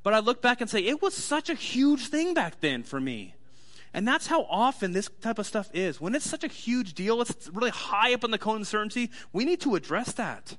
but 0.04 0.14
I 0.14 0.20
look 0.20 0.40
back 0.40 0.60
and 0.60 0.70
say, 0.70 0.84
it 0.84 1.02
was 1.02 1.14
such 1.14 1.50
a 1.50 1.54
huge 1.54 2.06
thing 2.06 2.34
back 2.34 2.60
then 2.60 2.84
for 2.84 3.00
me. 3.00 3.34
And 3.92 4.06
that's 4.06 4.28
how 4.28 4.42
often 4.44 4.92
this 4.92 5.10
type 5.20 5.38
of 5.40 5.46
stuff 5.46 5.70
is. 5.74 6.00
When 6.00 6.14
it's 6.14 6.28
such 6.28 6.44
a 6.44 6.48
huge 6.48 6.94
deal, 6.94 7.20
it's 7.20 7.48
really 7.48 7.70
high 7.70 8.14
up 8.14 8.22
on 8.22 8.30
the 8.30 8.38
cone 8.38 8.56
of 8.56 8.60
uncertainty, 8.60 9.10
we 9.32 9.44
need 9.44 9.60
to 9.62 9.74
address 9.74 10.12
that 10.12 10.56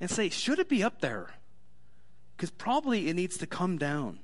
and 0.00 0.10
say, 0.10 0.28
should 0.28 0.58
it 0.58 0.68
be 0.68 0.82
up 0.82 1.00
there? 1.00 1.30
Because 2.36 2.50
probably 2.50 3.08
it 3.08 3.14
needs 3.14 3.38
to 3.38 3.46
come 3.46 3.78
down. 3.78 4.18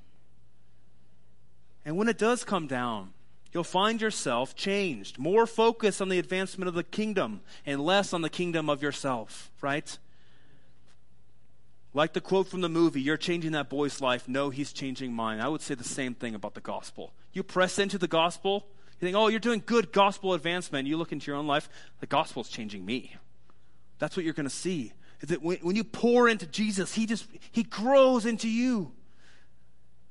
And 1.85 1.95
when 1.95 2.09
it 2.09 2.17
does 2.17 2.43
come 2.43 2.67
down, 2.67 3.13
you'll 3.53 3.63
find 3.63 4.01
yourself 4.01 4.55
changed, 4.55 5.17
more 5.17 5.47
focused 5.47 6.01
on 6.01 6.09
the 6.09 6.19
advancement 6.19 6.67
of 6.67 6.75
the 6.75 6.83
kingdom 6.83 7.41
and 7.65 7.79
less 7.79 8.11
on 8.11 8.21
the 8.21 8.29
kingdom 8.29 8.69
of 8.69 8.83
yourself, 8.83 9.49
right? 9.61 9.97
Like 11.93 12.13
the 12.13 12.21
quote 12.21 12.47
from 12.47 12.61
the 12.61 12.69
movie, 12.69 13.01
you're 13.01 13.17
changing 13.17 13.53
that 13.53 13.69
boy's 13.69 14.01
life. 14.01 14.27
No, 14.27 14.49
he's 14.49 14.71
changing 14.71 15.13
mine. 15.13 15.39
I 15.39 15.47
would 15.47 15.61
say 15.61 15.73
the 15.73 15.83
same 15.83 16.13
thing 16.13 16.35
about 16.35 16.53
the 16.53 16.61
gospel. 16.61 17.13
You 17.33 17.43
press 17.43 17.79
into 17.79 17.97
the 17.97 18.07
gospel, 18.07 18.67
you 18.99 19.05
think, 19.05 19.15
oh, 19.15 19.27
you're 19.27 19.39
doing 19.39 19.61
good 19.65 19.91
gospel 19.91 20.33
advancement. 20.33 20.87
You 20.87 20.97
look 20.97 21.11
into 21.11 21.27
your 21.27 21.37
own 21.37 21.47
life, 21.47 21.69
the 21.99 22.07
gospel's 22.07 22.49
changing 22.49 22.85
me. 22.85 23.15
That's 23.99 24.15
what 24.15 24.25
you're 24.25 24.33
going 24.33 24.49
to 24.49 24.55
see. 24.55 24.93
Is 25.21 25.29
that 25.29 25.41
when, 25.41 25.57
when 25.59 25.75
you 25.75 25.83
pour 25.83 26.27
into 26.27 26.45
Jesus, 26.45 26.93
he 26.93 27.05
just, 27.05 27.27
he 27.51 27.63
grows 27.63 28.25
into 28.25 28.49
you 28.49 28.91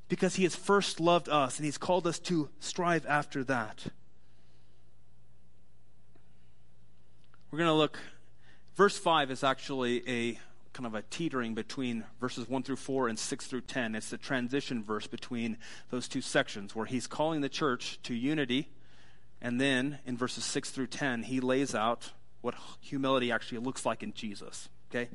because 0.08 0.36
he 0.36 0.44
has 0.44 0.54
first 0.54 1.00
loved 1.00 1.28
us 1.28 1.56
and 1.56 1.64
he's 1.64 1.78
called 1.78 2.06
us 2.06 2.18
to 2.20 2.48
strive 2.60 3.04
after 3.06 3.44
that. 3.44 3.84
We're 7.50 7.58
going 7.58 7.68
to 7.68 7.74
look, 7.74 7.98
verse 8.74 8.98
5 8.98 9.30
is 9.30 9.42
actually 9.42 10.08
a 10.08 10.38
kind 10.76 10.86
of 10.86 10.94
a 10.94 11.02
teetering 11.08 11.54
between 11.54 12.04
verses 12.20 12.46
1 12.46 12.62
through 12.62 12.76
4 12.76 13.08
and 13.08 13.18
6 13.18 13.46
through 13.46 13.62
10. 13.62 13.94
It's 13.94 14.10
the 14.10 14.18
transition 14.18 14.84
verse 14.84 15.06
between 15.06 15.56
those 15.88 16.06
two 16.06 16.20
sections 16.20 16.76
where 16.76 16.84
he's 16.84 17.06
calling 17.06 17.40
the 17.40 17.48
church 17.48 17.98
to 18.02 18.14
unity. 18.14 18.68
And 19.40 19.58
then 19.58 20.00
in 20.04 20.18
verses 20.18 20.44
6 20.44 20.70
through 20.70 20.88
10, 20.88 21.22
he 21.22 21.40
lays 21.40 21.74
out 21.74 22.12
what 22.42 22.54
humility 22.80 23.32
actually 23.32 23.58
looks 23.58 23.86
like 23.86 24.02
in 24.02 24.12
Jesus. 24.12 24.68
Okay? 24.90 25.08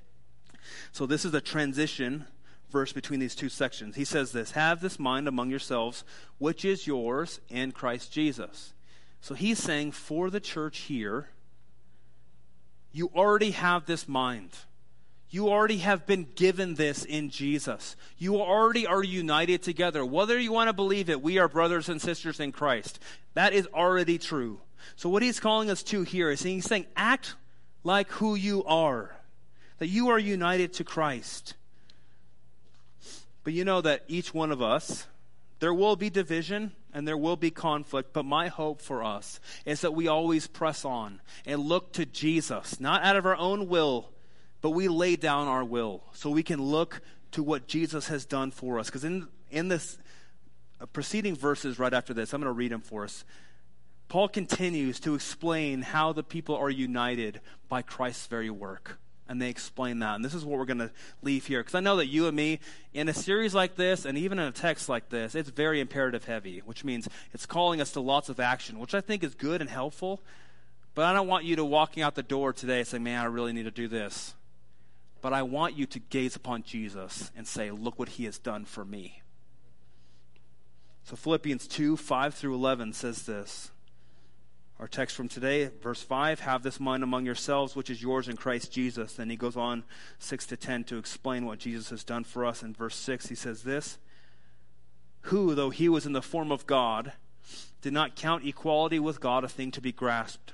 So 0.91 1.05
this 1.05 1.25
is 1.25 1.33
a 1.35 1.41
transition 1.41 2.25
verse 2.71 2.91
between 2.91 3.19
these 3.19 3.35
two 3.35 3.49
sections. 3.49 3.95
He 3.95 4.05
says 4.05 4.31
this 4.31 4.51
Have 4.51 4.81
this 4.81 4.97
mind 4.97 5.27
among 5.27 5.51
yourselves, 5.51 6.03
which 6.39 6.65
is 6.65 6.87
yours 6.87 7.39
in 7.49 7.71
Christ 7.71 8.11
Jesus. 8.11 8.73
So 9.21 9.35
he's 9.35 9.59
saying 9.59 9.91
for 9.91 10.31
the 10.31 10.39
church 10.39 10.79
here, 10.79 11.29
you 12.91 13.11
already 13.15 13.51
have 13.51 13.85
this 13.85 14.07
mind. 14.07 14.57
You 15.33 15.47
already 15.47 15.77
have 15.77 16.05
been 16.05 16.27
given 16.35 16.75
this 16.75 17.05
in 17.05 17.29
Jesus. 17.29 17.95
You 18.17 18.41
already 18.41 18.85
are 18.85 19.01
united 19.01 19.63
together. 19.63 20.05
Whether 20.05 20.37
you 20.37 20.51
want 20.51 20.67
to 20.67 20.73
believe 20.73 21.09
it, 21.09 21.21
we 21.21 21.39
are 21.39 21.47
brothers 21.47 21.87
and 21.87 22.01
sisters 22.01 22.41
in 22.41 22.51
Christ. 22.51 22.99
That 23.33 23.53
is 23.53 23.65
already 23.73 24.17
true. 24.17 24.59
So, 24.97 25.07
what 25.07 25.23
he's 25.23 25.39
calling 25.39 25.69
us 25.69 25.83
to 25.83 26.01
here 26.03 26.29
is 26.29 26.43
he's 26.43 26.65
saying, 26.65 26.87
act 26.97 27.35
like 27.85 28.11
who 28.11 28.35
you 28.35 28.65
are, 28.65 29.15
that 29.79 29.87
you 29.87 30.09
are 30.09 30.19
united 30.19 30.73
to 30.73 30.83
Christ. 30.83 31.53
But 33.45 33.53
you 33.53 33.63
know 33.63 33.79
that 33.79 34.03
each 34.09 34.33
one 34.33 34.51
of 34.51 34.61
us, 34.61 35.07
there 35.59 35.73
will 35.73 35.95
be 35.95 36.09
division 36.09 36.73
and 36.93 37.07
there 37.07 37.17
will 37.17 37.37
be 37.37 37.51
conflict, 37.51 38.11
but 38.11 38.25
my 38.25 38.49
hope 38.49 38.81
for 38.81 39.01
us 39.01 39.39
is 39.65 39.79
that 39.79 39.93
we 39.93 40.09
always 40.09 40.45
press 40.47 40.83
on 40.83 41.21
and 41.45 41.61
look 41.61 41.93
to 41.93 42.05
Jesus, 42.05 42.81
not 42.81 43.01
out 43.03 43.15
of 43.15 43.25
our 43.25 43.37
own 43.37 43.69
will 43.69 44.09
but 44.61 44.71
we 44.71 44.87
lay 44.87 45.15
down 45.15 45.47
our 45.47 45.63
will 45.63 46.03
so 46.13 46.29
we 46.29 46.43
can 46.43 46.61
look 46.61 47.01
to 47.31 47.43
what 47.43 47.67
Jesus 47.67 48.07
has 48.07 48.25
done 48.25 48.51
for 48.51 48.79
us. 48.79 48.87
Because 48.87 49.03
in, 49.03 49.27
in 49.49 49.67
this 49.67 49.97
uh, 50.79 50.85
preceding 50.87 51.35
verses 51.35 51.79
right 51.79 51.93
after 51.93 52.13
this, 52.13 52.33
I'm 52.33 52.41
going 52.41 52.53
to 52.53 52.57
read 52.57 52.71
them 52.71 52.81
for 52.81 53.03
us. 53.03 53.23
Paul 54.07 54.27
continues 54.27 54.99
to 55.01 55.15
explain 55.15 55.81
how 55.81 56.11
the 56.11 56.23
people 56.23 56.55
are 56.55 56.69
united 56.69 57.39
by 57.69 57.81
Christ's 57.81 58.27
very 58.27 58.49
work. 58.49 58.99
And 59.29 59.41
they 59.41 59.49
explain 59.49 59.99
that. 59.99 60.15
And 60.15 60.25
this 60.25 60.33
is 60.33 60.43
what 60.43 60.59
we're 60.59 60.65
going 60.65 60.79
to 60.79 60.91
leave 61.21 61.45
here. 61.45 61.61
Because 61.61 61.75
I 61.75 61.79
know 61.79 61.95
that 61.95 62.07
you 62.07 62.27
and 62.27 62.35
me, 62.35 62.59
in 62.93 63.07
a 63.07 63.13
series 63.13 63.55
like 63.55 63.77
this, 63.77 64.03
and 64.03 64.17
even 64.17 64.37
in 64.37 64.47
a 64.47 64.51
text 64.51 64.89
like 64.89 65.07
this, 65.07 65.35
it's 65.35 65.49
very 65.49 65.79
imperative 65.79 66.25
heavy, 66.25 66.59
which 66.65 66.83
means 66.83 67.07
it's 67.33 67.45
calling 67.45 67.79
us 67.79 67.93
to 67.93 68.01
lots 68.01 68.27
of 68.27 68.41
action, 68.41 68.77
which 68.77 68.93
I 68.93 68.99
think 68.99 69.23
is 69.23 69.33
good 69.33 69.61
and 69.61 69.69
helpful. 69.69 70.19
But 70.93 71.05
I 71.05 71.13
don't 71.13 71.27
want 71.27 71.45
you 71.45 71.55
to 71.55 71.63
walking 71.63 72.03
out 72.03 72.15
the 72.15 72.23
door 72.23 72.51
today 72.51 72.83
saying, 72.83 73.03
man, 73.03 73.21
I 73.21 73.25
really 73.27 73.53
need 73.53 73.63
to 73.63 73.71
do 73.71 73.87
this. 73.87 74.33
But 75.21 75.33
I 75.33 75.43
want 75.43 75.77
you 75.77 75.85
to 75.85 75.99
gaze 75.99 76.35
upon 76.35 76.63
Jesus 76.63 77.31
and 77.35 77.47
say, 77.47 77.71
Look 77.71 77.99
what 77.99 78.09
he 78.09 78.25
has 78.25 78.39
done 78.39 78.65
for 78.65 78.83
me. 78.83 79.21
So 81.03 81.15
Philippians 81.15 81.67
2 81.67 81.97
5 81.97 82.33
through 82.33 82.55
11 82.55 82.93
says 82.93 83.23
this. 83.23 83.71
Our 84.79 84.87
text 84.87 85.15
from 85.15 85.29
today, 85.29 85.69
verse 85.83 86.01
5 86.01 86.39
Have 86.39 86.63
this 86.63 86.79
mind 86.79 87.03
among 87.03 87.25
yourselves, 87.25 87.75
which 87.75 87.91
is 87.91 88.01
yours 88.01 88.27
in 88.27 88.35
Christ 88.35 88.71
Jesus. 88.71 89.13
Then 89.13 89.29
he 89.29 89.35
goes 89.35 89.55
on 89.55 89.83
6 90.17 90.47
to 90.47 90.57
10 90.57 90.85
to 90.85 90.97
explain 90.97 91.45
what 91.45 91.59
Jesus 91.59 91.91
has 91.91 92.03
done 92.03 92.23
for 92.23 92.43
us. 92.43 92.63
In 92.63 92.73
verse 92.73 92.95
6, 92.95 93.27
he 93.27 93.35
says 93.35 93.61
this 93.61 93.99
Who, 95.21 95.53
though 95.53 95.69
he 95.69 95.87
was 95.87 96.07
in 96.07 96.13
the 96.13 96.21
form 96.21 96.51
of 96.51 96.65
God, 96.65 97.13
did 97.81 97.93
not 97.93 98.15
count 98.15 98.45
equality 98.45 98.97
with 98.97 99.19
God 99.19 99.43
a 99.43 99.49
thing 99.49 99.69
to 99.71 99.81
be 99.81 99.91
grasped, 99.91 100.53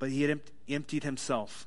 but 0.00 0.10
he 0.10 0.22
had 0.22 0.40
emptied 0.68 1.04
himself 1.04 1.66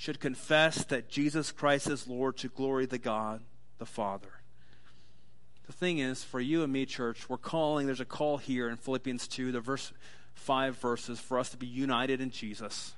should 0.00 0.18
confess 0.18 0.82
that 0.84 1.10
Jesus 1.10 1.52
Christ 1.52 1.86
is 1.86 2.08
Lord 2.08 2.38
to 2.38 2.48
glory 2.48 2.86
the 2.86 2.96
God 2.96 3.42
the 3.76 3.84
Father. 3.84 4.30
The 5.66 5.74
thing 5.74 5.98
is, 5.98 6.24
for 6.24 6.40
you 6.40 6.62
and 6.62 6.72
me, 6.72 6.86
church, 6.86 7.28
we're 7.28 7.36
calling, 7.36 7.84
there's 7.84 8.00
a 8.00 8.06
call 8.06 8.38
here 8.38 8.70
in 8.70 8.78
Philippians 8.78 9.28
2, 9.28 9.52
the 9.52 9.60
verse 9.60 9.92
five 10.32 10.78
verses, 10.78 11.20
for 11.20 11.38
us 11.38 11.50
to 11.50 11.58
be 11.58 11.66
united 11.66 12.22
in 12.22 12.30
Jesus, 12.30 12.94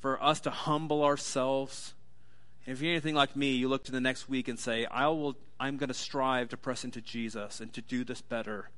for 0.00 0.22
us 0.22 0.40
to 0.40 0.50
humble 0.50 1.04
ourselves. 1.04 1.94
And 2.66 2.74
if 2.74 2.82
you're 2.82 2.92
anything 2.92 3.14
like 3.14 3.34
me, 3.34 3.52
you 3.52 3.70
look 3.70 3.84
to 3.84 3.92
the 3.92 3.98
next 3.98 4.28
week 4.28 4.46
and 4.46 4.58
say, 4.58 4.84
I 4.84 5.06
will 5.06 5.38
I'm 5.58 5.78
going 5.78 5.88
to 5.88 5.94
strive 5.94 6.50
to 6.50 6.58
press 6.58 6.84
into 6.84 7.00
Jesus 7.00 7.60
and 7.60 7.72
to 7.72 7.80
do 7.80 8.04
this 8.04 8.20
better. 8.20 8.68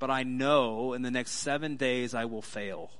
But 0.00 0.10
I 0.10 0.24
know 0.24 0.94
in 0.94 1.02
the 1.02 1.12
next 1.12 1.30
seven 1.30 1.76
days 1.76 2.12
I 2.12 2.24
will 2.24 2.42
fail. 2.42 2.90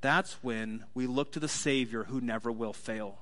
That's 0.00 0.34
when 0.42 0.84
we 0.94 1.06
look 1.06 1.32
to 1.32 1.40
the 1.40 1.48
Savior 1.48 2.04
who 2.04 2.20
never 2.20 2.52
will 2.52 2.72
fail. 2.72 3.18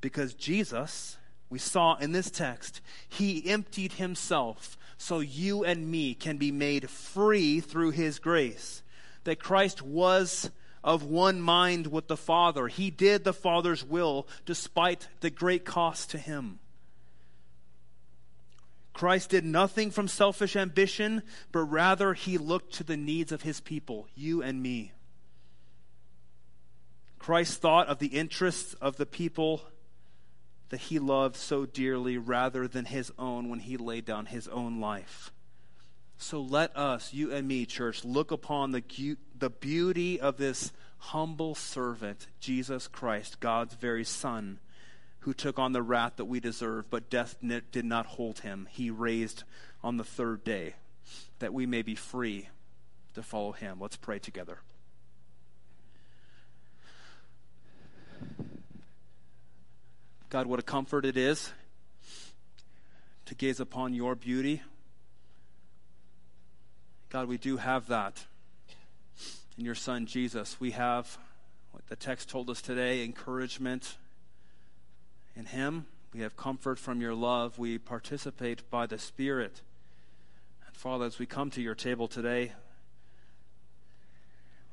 Because 0.00 0.34
Jesus, 0.34 1.16
we 1.48 1.58
saw 1.58 1.96
in 1.96 2.12
this 2.12 2.30
text, 2.30 2.80
he 3.08 3.48
emptied 3.48 3.94
himself 3.94 4.76
so 4.98 5.20
you 5.20 5.64
and 5.64 5.90
me 5.90 6.14
can 6.14 6.36
be 6.36 6.52
made 6.52 6.90
free 6.90 7.60
through 7.60 7.90
his 7.90 8.18
grace. 8.18 8.82
That 9.24 9.40
Christ 9.40 9.82
was 9.82 10.50
of 10.84 11.02
one 11.02 11.40
mind 11.40 11.88
with 11.88 12.08
the 12.08 12.16
Father. 12.16 12.68
He 12.68 12.90
did 12.90 13.24
the 13.24 13.32
Father's 13.32 13.84
will 13.84 14.28
despite 14.44 15.08
the 15.20 15.30
great 15.30 15.64
cost 15.64 16.10
to 16.10 16.18
him. 16.18 16.60
Christ 18.92 19.30
did 19.30 19.44
nothing 19.44 19.90
from 19.90 20.08
selfish 20.08 20.56
ambition, 20.56 21.22
but 21.52 21.64
rather 21.64 22.14
he 22.14 22.38
looked 22.38 22.74
to 22.74 22.84
the 22.84 22.96
needs 22.96 23.30
of 23.30 23.42
his 23.42 23.60
people, 23.60 24.06
you 24.14 24.42
and 24.42 24.62
me. 24.62 24.92
Christ 27.26 27.60
thought 27.60 27.88
of 27.88 27.98
the 27.98 28.06
interests 28.06 28.74
of 28.74 28.98
the 28.98 29.04
people 29.04 29.62
that 30.68 30.78
he 30.78 31.00
loved 31.00 31.34
so 31.34 31.66
dearly 31.66 32.16
rather 32.16 32.68
than 32.68 32.84
his 32.84 33.10
own 33.18 33.48
when 33.48 33.58
he 33.58 33.76
laid 33.76 34.04
down 34.04 34.26
his 34.26 34.46
own 34.46 34.80
life. 34.80 35.32
So 36.18 36.40
let 36.40 36.76
us, 36.76 37.12
you 37.12 37.32
and 37.32 37.48
me, 37.48 37.66
church, 37.66 38.04
look 38.04 38.30
upon 38.30 38.70
the, 38.70 39.16
the 39.36 39.50
beauty 39.50 40.20
of 40.20 40.36
this 40.36 40.70
humble 40.98 41.56
servant, 41.56 42.28
Jesus 42.38 42.86
Christ, 42.86 43.40
God's 43.40 43.74
very 43.74 44.04
Son 44.04 44.60
who 45.18 45.34
took 45.34 45.58
on 45.58 45.72
the 45.72 45.82
wrath 45.82 46.12
that 46.18 46.26
we 46.26 46.38
deserve, 46.38 46.88
but 46.90 47.10
death 47.10 47.34
did 47.72 47.84
not 47.84 48.06
hold 48.06 48.38
him. 48.38 48.68
He 48.70 48.88
raised 48.88 49.42
on 49.82 49.96
the 49.96 50.04
third 50.04 50.44
day 50.44 50.76
that 51.40 51.52
we 51.52 51.66
may 51.66 51.82
be 51.82 51.96
free 51.96 52.50
to 53.14 53.22
follow 53.24 53.50
him. 53.50 53.78
Let's 53.80 53.96
pray 53.96 54.20
together. 54.20 54.60
God, 60.36 60.48
what 60.48 60.58
a 60.58 60.62
comfort 60.62 61.06
it 61.06 61.16
is 61.16 61.50
to 63.24 63.34
gaze 63.34 63.58
upon 63.58 63.94
your 63.94 64.14
beauty. 64.14 64.60
God, 67.08 67.26
we 67.26 67.38
do 67.38 67.56
have 67.56 67.86
that 67.86 68.26
in 69.56 69.64
your 69.64 69.74
Son, 69.74 70.04
Jesus. 70.04 70.60
We 70.60 70.72
have 70.72 71.16
what 71.72 71.86
the 71.86 71.96
text 71.96 72.28
told 72.28 72.50
us 72.50 72.60
today 72.60 73.02
encouragement 73.02 73.96
in 75.34 75.46
Him. 75.46 75.86
We 76.12 76.20
have 76.20 76.36
comfort 76.36 76.78
from 76.78 77.00
your 77.00 77.14
love. 77.14 77.58
We 77.58 77.78
participate 77.78 78.68
by 78.68 78.84
the 78.84 78.98
Spirit. 78.98 79.62
And 80.66 80.76
Father, 80.76 81.06
as 81.06 81.18
we 81.18 81.24
come 81.24 81.48
to 81.52 81.62
your 81.62 81.74
table 81.74 82.08
today, 82.08 82.52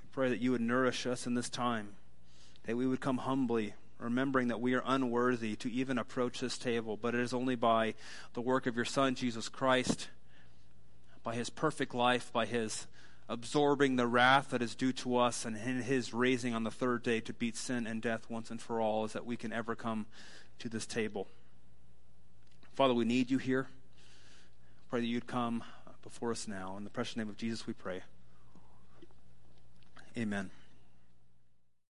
we 0.01 0.09
pray 0.11 0.27
that 0.27 0.41
you 0.41 0.51
would 0.51 0.59
nourish 0.59 1.07
us 1.07 1.25
in 1.25 1.35
this 1.35 1.49
time, 1.49 1.91
that 2.65 2.75
we 2.75 2.85
would 2.85 2.99
come 2.99 3.19
humbly, 3.19 3.75
remembering 4.03 4.49
that 4.49 4.61
we 4.61 4.73
are 4.73 4.83
unworthy 4.85 5.55
to 5.55 5.71
even 5.71 5.97
approach 5.97 6.39
this 6.39 6.57
table, 6.57 6.97
but 6.97 7.15
it 7.15 7.21
is 7.21 7.33
only 7.33 7.55
by 7.55 7.93
the 8.33 8.41
work 8.41 8.67
of 8.67 8.75
your 8.75 8.85
Son, 8.85 9.15
Jesus 9.15 9.49
Christ, 9.49 10.09
by 11.23 11.35
his 11.35 11.49
perfect 11.49 11.95
life, 11.95 12.31
by 12.33 12.45
his 12.45 12.87
absorbing 13.29 13.95
the 13.95 14.05
wrath 14.05 14.49
that 14.49 14.61
is 14.61 14.75
due 14.75 14.91
to 14.91 15.17
us, 15.17 15.45
and 15.45 15.55
in 15.55 15.81
his 15.81 16.13
raising 16.13 16.53
on 16.53 16.63
the 16.63 16.71
third 16.71 17.01
day 17.03 17.21
to 17.21 17.33
beat 17.33 17.55
sin 17.55 17.87
and 17.87 18.01
death 18.01 18.29
once 18.29 18.51
and 18.51 18.61
for 18.61 18.81
all, 18.81 19.05
is 19.05 19.13
that 19.13 19.25
we 19.25 19.37
can 19.37 19.53
ever 19.53 19.75
come 19.75 20.05
to 20.59 20.67
this 20.67 20.85
table. 20.85 21.27
Father, 22.73 22.93
we 22.93 23.05
need 23.05 23.31
you 23.31 23.37
here. 23.37 23.67
Pray 24.89 24.99
that 24.99 25.07
you'd 25.07 25.27
come 25.27 25.63
before 26.03 26.31
us 26.31 26.47
now. 26.47 26.75
In 26.77 26.83
the 26.83 26.89
precious 26.89 27.15
name 27.15 27.29
of 27.29 27.37
Jesus, 27.37 27.65
we 27.65 27.73
pray. 27.73 28.01
Amen. 30.17 30.51